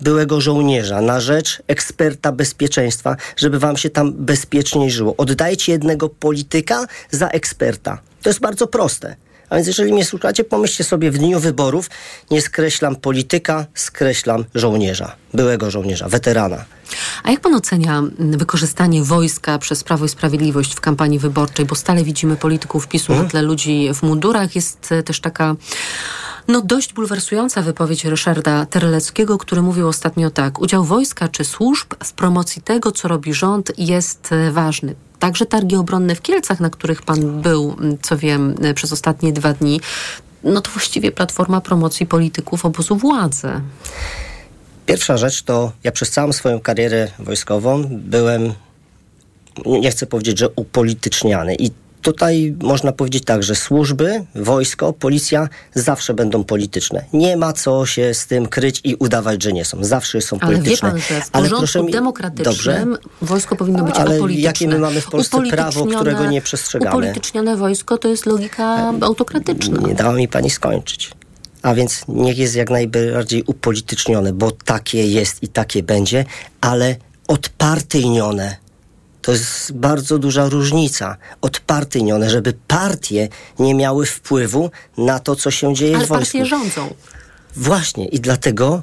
[0.01, 5.15] byłego żołnierza, na rzecz eksperta bezpieczeństwa, żeby wam się tam bezpieczniej żyło.
[5.17, 7.99] Oddajcie jednego polityka za eksperta.
[8.21, 9.15] To jest bardzo proste.
[9.49, 11.89] A więc jeżeli mnie słuchacie, pomyślcie sobie w dniu wyborów,
[12.31, 16.65] nie skreślam polityka, skreślam żołnierza, byłego żołnierza, weterana.
[17.23, 21.65] A jak pan ocenia wykorzystanie wojska przez Prawo i Sprawiedliwość w kampanii wyborczej?
[21.65, 23.25] Bo stale widzimy polityków PiSu Mhm.
[23.25, 24.55] na tle ludzi w mundurach.
[24.55, 25.55] Jest e, też taka
[26.47, 30.61] no dość bulwersująca wypowiedź Ryszarda Terleckiego, który mówił ostatnio tak.
[30.61, 34.95] Udział wojska czy służb w promocji tego, co robi rząd jest e, ważny.
[35.19, 39.53] Także targi obronne w Kielcach, na których pan był, co wiem, e, przez ostatnie dwa
[39.53, 39.81] dni,
[40.43, 43.47] no to właściwie platforma promocji polityków obozu władzy.
[44.85, 48.53] Pierwsza rzecz to ja przez całą swoją karierę wojskową byłem,
[49.65, 51.55] nie chcę powiedzieć, że upolityczniany.
[51.55, 51.71] I
[52.01, 57.03] tutaj można powiedzieć tak, że służby, wojsko, policja zawsze będą polityczne.
[57.13, 59.83] Nie ma co się z tym kryć i udawać, że nie są.
[59.83, 60.91] Zawsze są Ale wie polityczne.
[60.91, 62.85] pan, że w Ale porządku proszę mi- demokratycznym Dobrze.
[63.21, 64.45] wojsko powinno być Ale apolityczne.
[64.47, 66.91] jakie my mamy w Polsce prawo, którego nie przestrzegamy?
[66.95, 69.87] E, Upolitycznione wojsko to jest logika autokratyczna.
[69.87, 71.11] Nie dała mi pani skończyć.
[71.61, 76.25] A więc niech jest jak najbardziej upolitycznione, bo takie jest i takie będzie,
[76.61, 76.95] ale
[77.27, 78.55] odpartyjnione.
[79.27, 81.17] To jest bardzo duża różnica.
[81.41, 86.37] Odpartyjnione, żeby partie nie miały wpływu na to, co się dzieje Ale w wojsku.
[86.37, 86.93] partie rządzą.
[87.55, 88.81] Właśnie i dlatego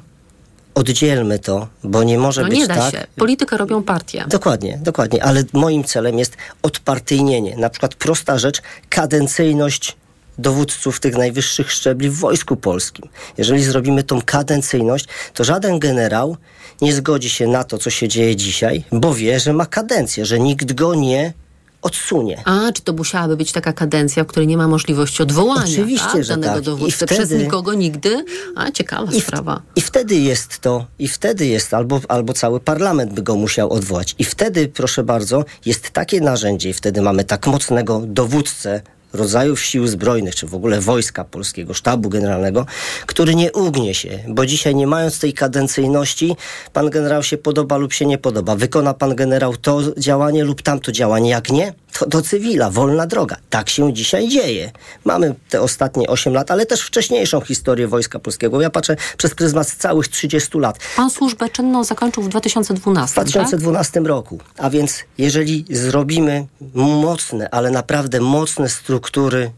[0.75, 2.91] oddzielmy to, bo nie może No być nie da tak.
[2.91, 3.07] się.
[3.15, 4.25] Politykę robią partie.
[4.27, 7.57] Dokładnie, dokładnie, ale moim celem jest odpartyjnienie.
[7.57, 9.95] Na przykład prosta rzecz, kadencyjność
[10.37, 13.09] dowódców tych najwyższych szczebli w Wojsku Polskim.
[13.37, 16.37] Jeżeli zrobimy tą kadencyjność, to żaden generał
[16.81, 20.39] nie zgodzi się na to, co się dzieje dzisiaj, bo wie, że ma kadencję, że
[20.39, 21.33] nikt go nie
[21.81, 22.41] odsunie.
[22.45, 26.23] A, czy to musiałaby być taka kadencja, w której nie ma możliwości odwołania Oczywiście, tak,
[26.23, 26.61] że danego tak.
[26.61, 28.25] I dowódcy przez wtedy- nikogo nigdy?
[28.55, 29.61] A, ciekawa I w- sprawa.
[29.75, 34.15] I wtedy jest to, i wtedy jest, albo, albo cały parlament by go musiał odwołać.
[34.19, 38.81] I wtedy, proszę bardzo, jest takie narzędzie, i wtedy mamy tak mocnego dowódcę
[39.15, 42.65] rodzajów sił zbrojnych, czy w ogóle wojska polskiego, sztabu generalnego,
[43.05, 46.35] który nie ugnie się, bo dzisiaj nie mając tej kadencyjności,
[46.73, 48.55] pan generał się podoba lub się nie podoba.
[48.55, 51.29] Wykona pan generał to działanie lub tamto działanie.
[51.29, 53.35] Jak nie, to do cywila, wolna droga.
[53.49, 54.71] Tak się dzisiaj dzieje.
[55.05, 58.61] Mamy te ostatnie 8 lat, ale też wcześniejszą historię Wojska Polskiego.
[58.61, 60.79] Ja patrzę przez pryzmat całych 30 lat.
[60.95, 64.39] Pan służbę czynną zakończył w 2012, W 2012 roku.
[64.57, 69.51] A więc jeżeli zrobimy mocne, ale naprawdę mocne struktury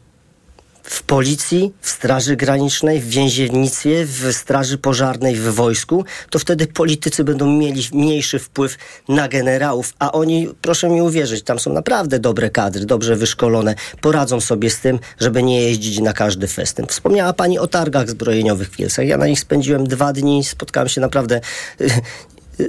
[0.89, 7.23] w policji, w straży granicznej, w więziennictwie, w straży pożarnej, w wojsku, to wtedy politycy
[7.23, 8.77] będą mieli mniejszy wpływ
[9.09, 14.41] na generałów, a oni, proszę mi uwierzyć, tam są naprawdę dobre kadry, dobrze wyszkolone, poradzą
[14.41, 16.87] sobie z tym, żeby nie jeździć na każdy festyn.
[16.87, 19.07] Wspomniała Pani o targach zbrojeniowych w Kielcach.
[19.07, 21.41] Ja na nich spędziłem dwa dni, spotkałem się naprawdę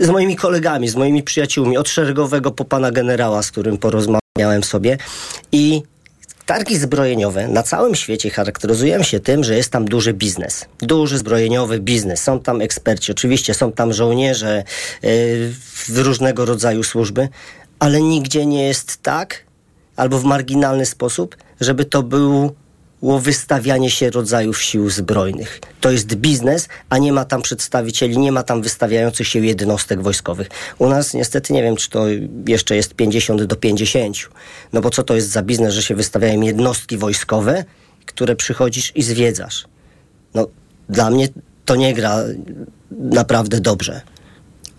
[0.00, 4.98] z moimi kolegami, z moimi przyjaciółmi, od szeregowego po pana generała, z którym porozmawiałem sobie
[5.52, 5.82] i
[6.48, 10.64] Targi zbrojeniowe na całym świecie charakteryzują się tym, że jest tam duży biznes.
[10.78, 12.22] Duży zbrojeniowy biznes.
[12.22, 14.64] Są tam eksperci, oczywiście są tam żołnierze
[15.02, 15.10] yy,
[15.86, 17.28] w różnego rodzaju służby,
[17.78, 19.44] ale nigdzie nie jest tak,
[19.96, 22.54] albo w marginalny sposób, żeby to był
[23.02, 25.60] wystawianie się rodzajów sił zbrojnych.
[25.80, 30.48] To jest biznes, a nie ma tam przedstawicieli, nie ma tam wystawiających się jednostek wojskowych.
[30.78, 32.06] U nas niestety nie wiem, czy to
[32.46, 34.16] jeszcze jest 50 do 50.
[34.72, 37.64] No bo co to jest za biznes, że się wystawiają jednostki wojskowe,
[38.06, 39.64] które przychodzisz i zwiedzasz?
[40.34, 40.46] No
[40.88, 41.28] dla mnie
[41.64, 42.24] to nie gra
[42.90, 44.00] naprawdę dobrze.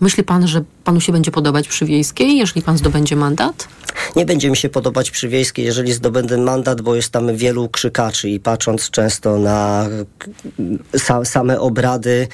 [0.00, 3.68] Myśli pan, że panu się będzie podobać przy Wiejskiej, jeżeli pan zdobędzie mandat?
[4.16, 8.28] Nie będzie mi się podobać przy Wiejskiej, jeżeli zdobędę mandat, bo jest tam wielu krzykaczy
[8.30, 9.88] i patrząc często na
[10.96, 12.28] sa same obrady,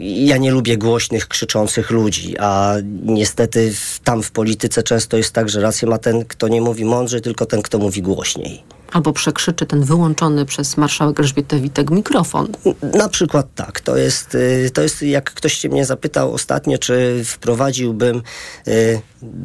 [0.00, 3.72] ja nie lubię głośnych, krzyczących ludzi, a niestety
[4.04, 7.46] tam w polityce często jest tak, że rację ma ten, kto nie mówi mądrze, tylko
[7.46, 8.75] ten, kto mówi głośniej.
[8.92, 12.48] Albo przekrzyczy ten wyłączony przez marszałek Elżbietę Witek mikrofon.
[12.94, 13.80] Na przykład tak.
[13.80, 18.22] To jest, y, to jest jak ktoś się mnie zapytał ostatnio, czy wprowadziłbym
[18.68, 19.00] y,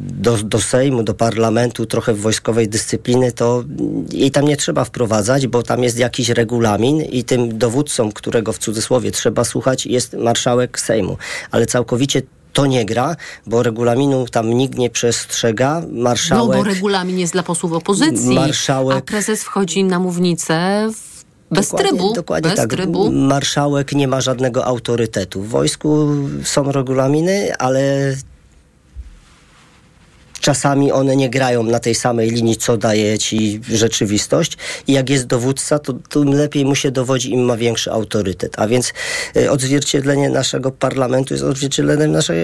[0.08, 3.64] do, do Sejmu, do parlamentu trochę wojskowej dyscypliny, to
[4.12, 8.58] jej tam nie trzeba wprowadzać, bo tam jest jakiś regulamin i tym dowódcą, którego w
[8.58, 11.16] cudzysłowie trzeba słuchać, jest marszałek Sejmu.
[11.50, 12.22] Ale całkowicie
[12.52, 15.82] to nie gra, bo regulaminu tam nikt nie przestrzega.
[15.92, 16.56] Marszałek...
[16.56, 18.98] No bo regulamin jest dla posłów opozycji, marszałek...
[18.98, 20.88] a prezes wchodzi na mównicę
[21.50, 22.12] bez dokładnie, trybu.
[22.12, 22.70] Dokładnie bez tak.
[22.70, 23.12] Trybu.
[23.12, 25.42] Marszałek nie ma żadnego autorytetu.
[25.42, 26.08] W wojsku
[26.44, 28.14] są regulaminy, ale
[30.42, 34.56] czasami one nie grają na tej samej linii, co daje ci rzeczywistość.
[34.86, 38.58] I jak jest dowódca, to tym lepiej mu się dowodzi, im ma większy autorytet.
[38.58, 38.92] A więc
[39.36, 42.40] y, odzwierciedlenie naszego parlamentu jest odzwierciedleniem naszego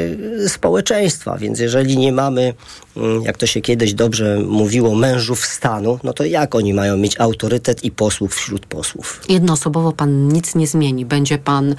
[0.49, 1.39] społeczeństwa.
[1.39, 2.55] Więc jeżeli nie mamy,
[2.97, 7.21] y, jak to się kiedyś dobrze mówiło, mężów stanu, no to jak oni mają mieć
[7.21, 9.21] autorytet i posłów wśród posłów?
[9.29, 11.05] Jednoosobowo pan nic nie zmieni.
[11.05, 11.75] Będzie pan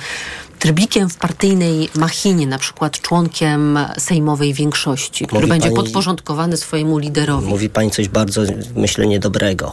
[0.59, 6.97] trybikiem w partyjnej machinie, na przykład członkiem sejmowej większości, który Mówi będzie pani- podporządkowany swojemu
[6.97, 7.47] liderowi.
[7.47, 8.41] Mówi pani coś bardzo,
[8.75, 9.71] myślę, niedobrego.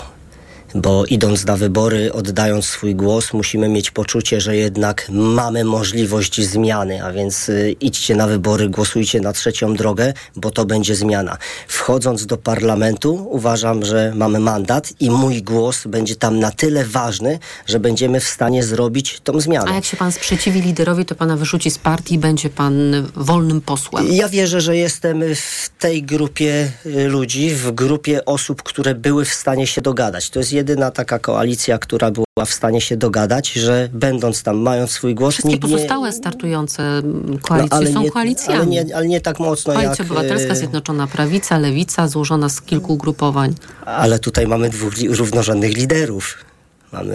[0.76, 7.04] Bo idąc na wybory, oddając swój głos, musimy mieć poczucie, że jednak mamy możliwość zmiany.
[7.04, 11.38] A więc y, idźcie na wybory, głosujcie na trzecią drogę, bo to będzie zmiana.
[11.68, 17.38] Wchodząc do parlamentu, uważam, że mamy mandat i mój głos będzie tam na tyle ważny,
[17.66, 19.70] że będziemy w stanie zrobić tą zmianę.
[19.70, 23.60] A jak się pan sprzeciwi liderowi, to pana wyrzuci z partii i będzie pan wolnym
[23.60, 24.12] posłem.
[24.12, 29.34] Ja wierzę, że jestem w tej grupie y, ludzi, w grupie osób, które były w
[29.34, 30.30] stanie się dogadać.
[30.30, 34.90] To jest jedyna taka koalicja, która była w stanie się dogadać, że będąc tam, mając
[34.90, 37.02] swój głos, Wszystkie nie- pozostałe startujące
[37.42, 38.58] koalicje ale są nie, koalicjami.
[38.58, 40.12] Ale nie, ale nie tak mocno Koalicja jak...
[40.12, 43.54] Obywatelska, y, Zjednoczona Prawica, Lewica, złożona z kilku ugrupowań.
[43.84, 46.44] Ale tutaj mamy dwóch równorzędnych liderów.
[46.92, 47.14] Mamy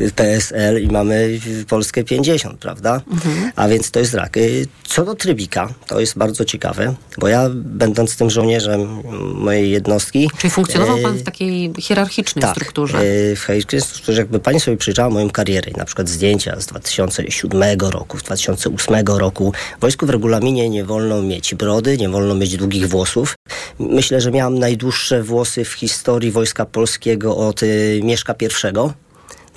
[0.00, 3.00] y, PSL i mamy y, Polskę 50, prawda?
[3.10, 3.52] Mhm.
[3.56, 4.36] A więc to jest rak.
[4.36, 9.02] Y, Co do trybika, to jest bardzo ciekawe, bo ja będąc tym żołnierzem
[9.34, 10.30] mojej jednostki...
[10.38, 13.02] Czyli funkcjonował pan y, w takiej hierarchicznej tak, strukturze.
[13.04, 17.80] y, w hierarchicznej strukturze, jakby pani sobie przyjrzała moją karierę, na przykład zdjęcia z 2007
[17.80, 19.52] roku, z 2008 roku.
[19.78, 23.34] W wojsku w regulaminie nie wolno mieć brody, nie wolno mieć długich włosów.
[23.78, 28.71] Myślę, że miałam najdłuższe włosy w historii Wojska Polskiego od y, Mieszka I.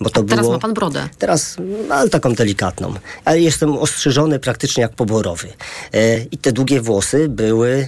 [0.02, 0.54] Bo to Teraz było...
[0.54, 1.10] ma pan brodę.
[1.18, 1.56] Teraz,
[1.88, 2.94] no, ale taką delikatną.
[3.26, 5.48] Ale jestem ostrzyżony praktycznie jak poborowy.
[5.94, 7.88] E, I te długie włosy były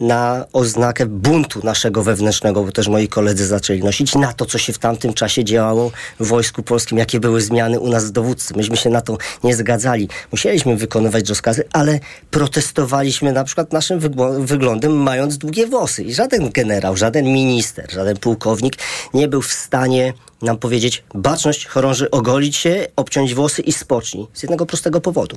[0.00, 4.72] na oznakę buntu naszego wewnętrznego, bo też moi koledzy zaczęli nosić, na to, co się
[4.72, 8.54] w tamtym czasie działo w Wojsku Polskim, jakie były zmiany u nas w dowódcy.
[8.56, 10.08] Myśmy się na to nie zgadzali.
[10.32, 12.00] Musieliśmy wykonywać rozkazy, ale
[12.30, 14.00] protestowaliśmy na przykład naszym
[14.40, 16.02] wyglądem, mając długie włosy.
[16.02, 18.76] I żaden generał, żaden minister, żaden pułkownik
[19.14, 20.12] nie był w stanie
[20.44, 24.26] nam powiedzieć, baczność, chorąży, ogolić się, obciąć włosy i spocznij.
[24.34, 25.36] Z jednego prostego powodu.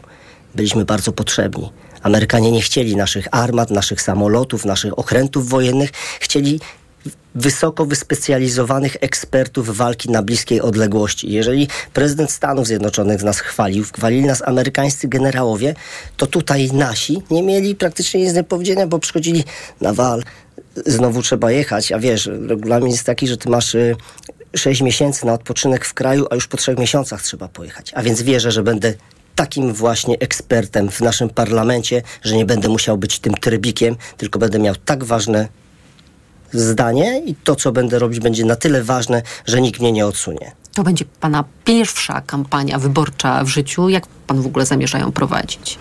[0.56, 1.72] Byliśmy bardzo potrzebni.
[2.04, 5.92] Amerykanie nie chcieli naszych armat, naszych samolotów, naszych okrętów wojennych.
[6.20, 6.60] Chcieli
[7.36, 11.32] wysoko wyspecjalizowanych ekspertów walki na bliskiej odległości.
[11.32, 15.76] Jeżeli prezydent Stanów Zjednoczonych nas chwalił, chwalili nas amerykańscy generałowie,
[16.18, 19.44] to tutaj nasi nie mieli praktycznie nic do powiedzenia, bo przychodzili
[19.82, 20.24] na wal,
[20.86, 23.96] znowu trzeba jechać, a wiesz, regulamin jest taki, że ty masz y,
[24.56, 27.92] 6 miesięcy na odpoczynek w kraju, a już po trzech miesiącach trzeba pojechać.
[27.96, 28.94] A więc wierzę, że będę
[29.36, 34.60] takim właśnie ekspertem w naszym parlamencie, że nie będę musiał być tym trybikiem, tylko będę
[34.60, 35.48] miał tak ważne
[36.54, 40.52] zdanie i to, co będę robić, będzie na tyle ważne, że nikt mnie nie odsunie.
[40.78, 43.90] To będzie pana pierwsza kampania wyborcza w życiu.
[43.90, 45.78] Jak pan w ogóle zamierza ją prowadzić?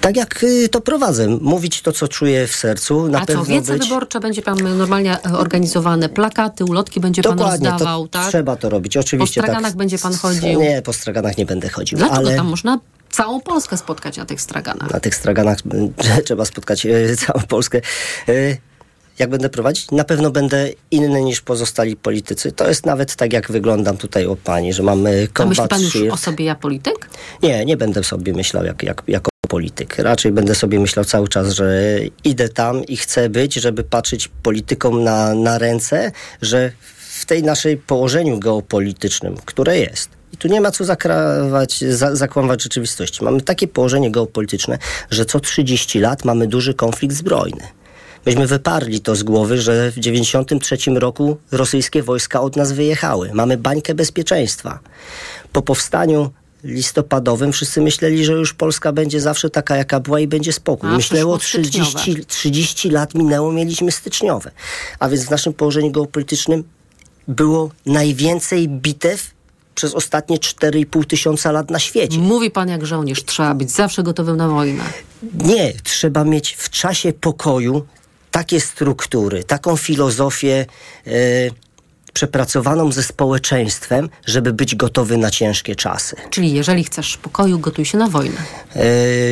[0.00, 3.08] Tak jak y, to prowadzę, mówić to, co czuję w sercu.
[3.08, 3.82] Na A pewno co, wiece być...
[3.82, 8.28] wyborcze będzie pan normalnie e, organizowane, plakaty, ulotki będzie pan Dokładnie, rozdawał, to tak?
[8.28, 9.40] trzeba to robić, oczywiście.
[9.40, 9.78] Po straganach tak.
[9.78, 10.60] będzie pan chodził?
[10.60, 11.98] Nie, po straganach nie będę chodził.
[11.98, 12.36] Dlaczego ale...
[12.36, 12.78] tam można
[13.10, 14.90] całą Polskę spotkać na tych straganach?
[14.90, 15.58] Na tych straganach
[16.18, 17.80] y, trzeba spotkać y, całą Polskę.
[18.28, 18.56] Y,
[19.22, 19.90] Jak będę prowadzić?
[19.90, 22.52] Na pewno będę inny niż pozostali politycy.
[22.52, 25.82] To jest nawet tak, jak wyglądam tutaj o pani, że mamy A myśli combat pan
[25.82, 27.08] już o sobie ja polityk?
[27.42, 29.98] Nie, nie będę sobie myślał jak, jak, jako polityk.
[29.98, 35.04] Raczej będę sobie myślał cały czas, że idę tam i chcę być, żeby patrzeć politykom
[35.04, 36.12] na, na ręce,
[36.42, 36.72] że
[37.10, 42.62] w tej naszej położeniu geopolitycznym, które jest, i tu nie ma co zakrawać, za, zakłamywać
[42.62, 43.24] rzeczywistości.
[43.24, 44.78] Mamy takie położenie geopolityczne,
[45.10, 47.62] że co 30 lat mamy duży konflikt zbrojny.
[48.26, 53.30] Myśmy wyparli to z głowy, że w 1993 roku rosyjskie wojska od nas wyjechały.
[53.34, 54.78] Mamy bańkę bezpieczeństwa.
[55.52, 56.30] Po powstaniu
[56.64, 60.90] listopadowym wszyscy myśleli, że już Polska będzie zawsze taka, jaka była i będzie spokój.
[60.94, 62.24] A, przyszło 30, styczniowe.
[62.24, 64.50] 30 lat minęło, mieliśmy styczniowe.
[64.98, 66.64] A więc w naszym położeniu geopolitycznym
[67.28, 69.30] było najwięcej bitew
[69.74, 72.18] przez ostatnie 4,5 tysiąca lat na świecie.
[72.18, 74.84] Mówi pan jak żołnierz, trzeba być zawsze gotowym na wojnę.
[75.34, 77.86] Nie, trzeba mieć w czasie pokoju
[78.32, 80.66] takie struktury, taką filozofię
[81.06, 81.10] e,
[82.12, 86.16] przepracowaną ze społeczeństwem, żeby być gotowy na ciężkie czasy.
[86.30, 88.36] Czyli jeżeli chcesz pokoju, gotuj się na wojnę.
[88.76, 88.86] E,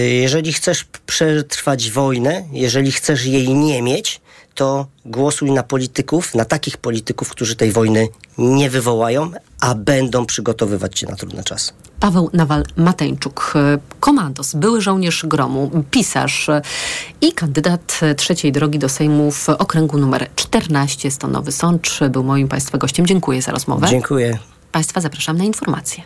[0.09, 4.21] jeżeli chcesz przetrwać wojnę, jeżeli chcesz jej nie mieć,
[4.55, 9.31] to głosuj na polityków, na takich polityków, którzy tej wojny nie wywołają,
[9.61, 11.73] a będą przygotowywać cię na trudne czasy.
[12.01, 16.63] Paweł Nawal-Mateńczuk, e, komandos, były żołnierz gromu, pisarz e,
[17.21, 22.01] i kandydat e, trzeciej drogi do Sejmu w okręgu numer 14 Stanowy Sącz.
[22.11, 23.07] Był moim Państwa gościem.
[23.07, 23.87] Dziękuję za rozmowę.
[23.91, 24.39] Dziękuję.
[24.73, 26.03] Państwa zapraszam na informacje.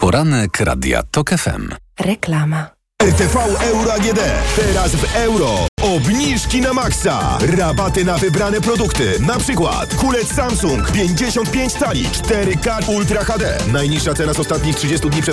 [0.00, 1.68] Poranek Radia TOK FM.
[2.00, 2.66] Reklama.
[3.02, 3.38] RTV
[3.72, 4.20] Euro AGD.
[4.56, 5.71] Teraz w euro.
[5.82, 7.38] Obniżki na maksa.
[7.40, 9.12] Rabaty na wybrane produkty.
[9.20, 13.58] Na przykład kulec Samsung 55 cali 4K Ultra HD.
[13.72, 15.30] Najniższa cena z ostatnich 30 dni przed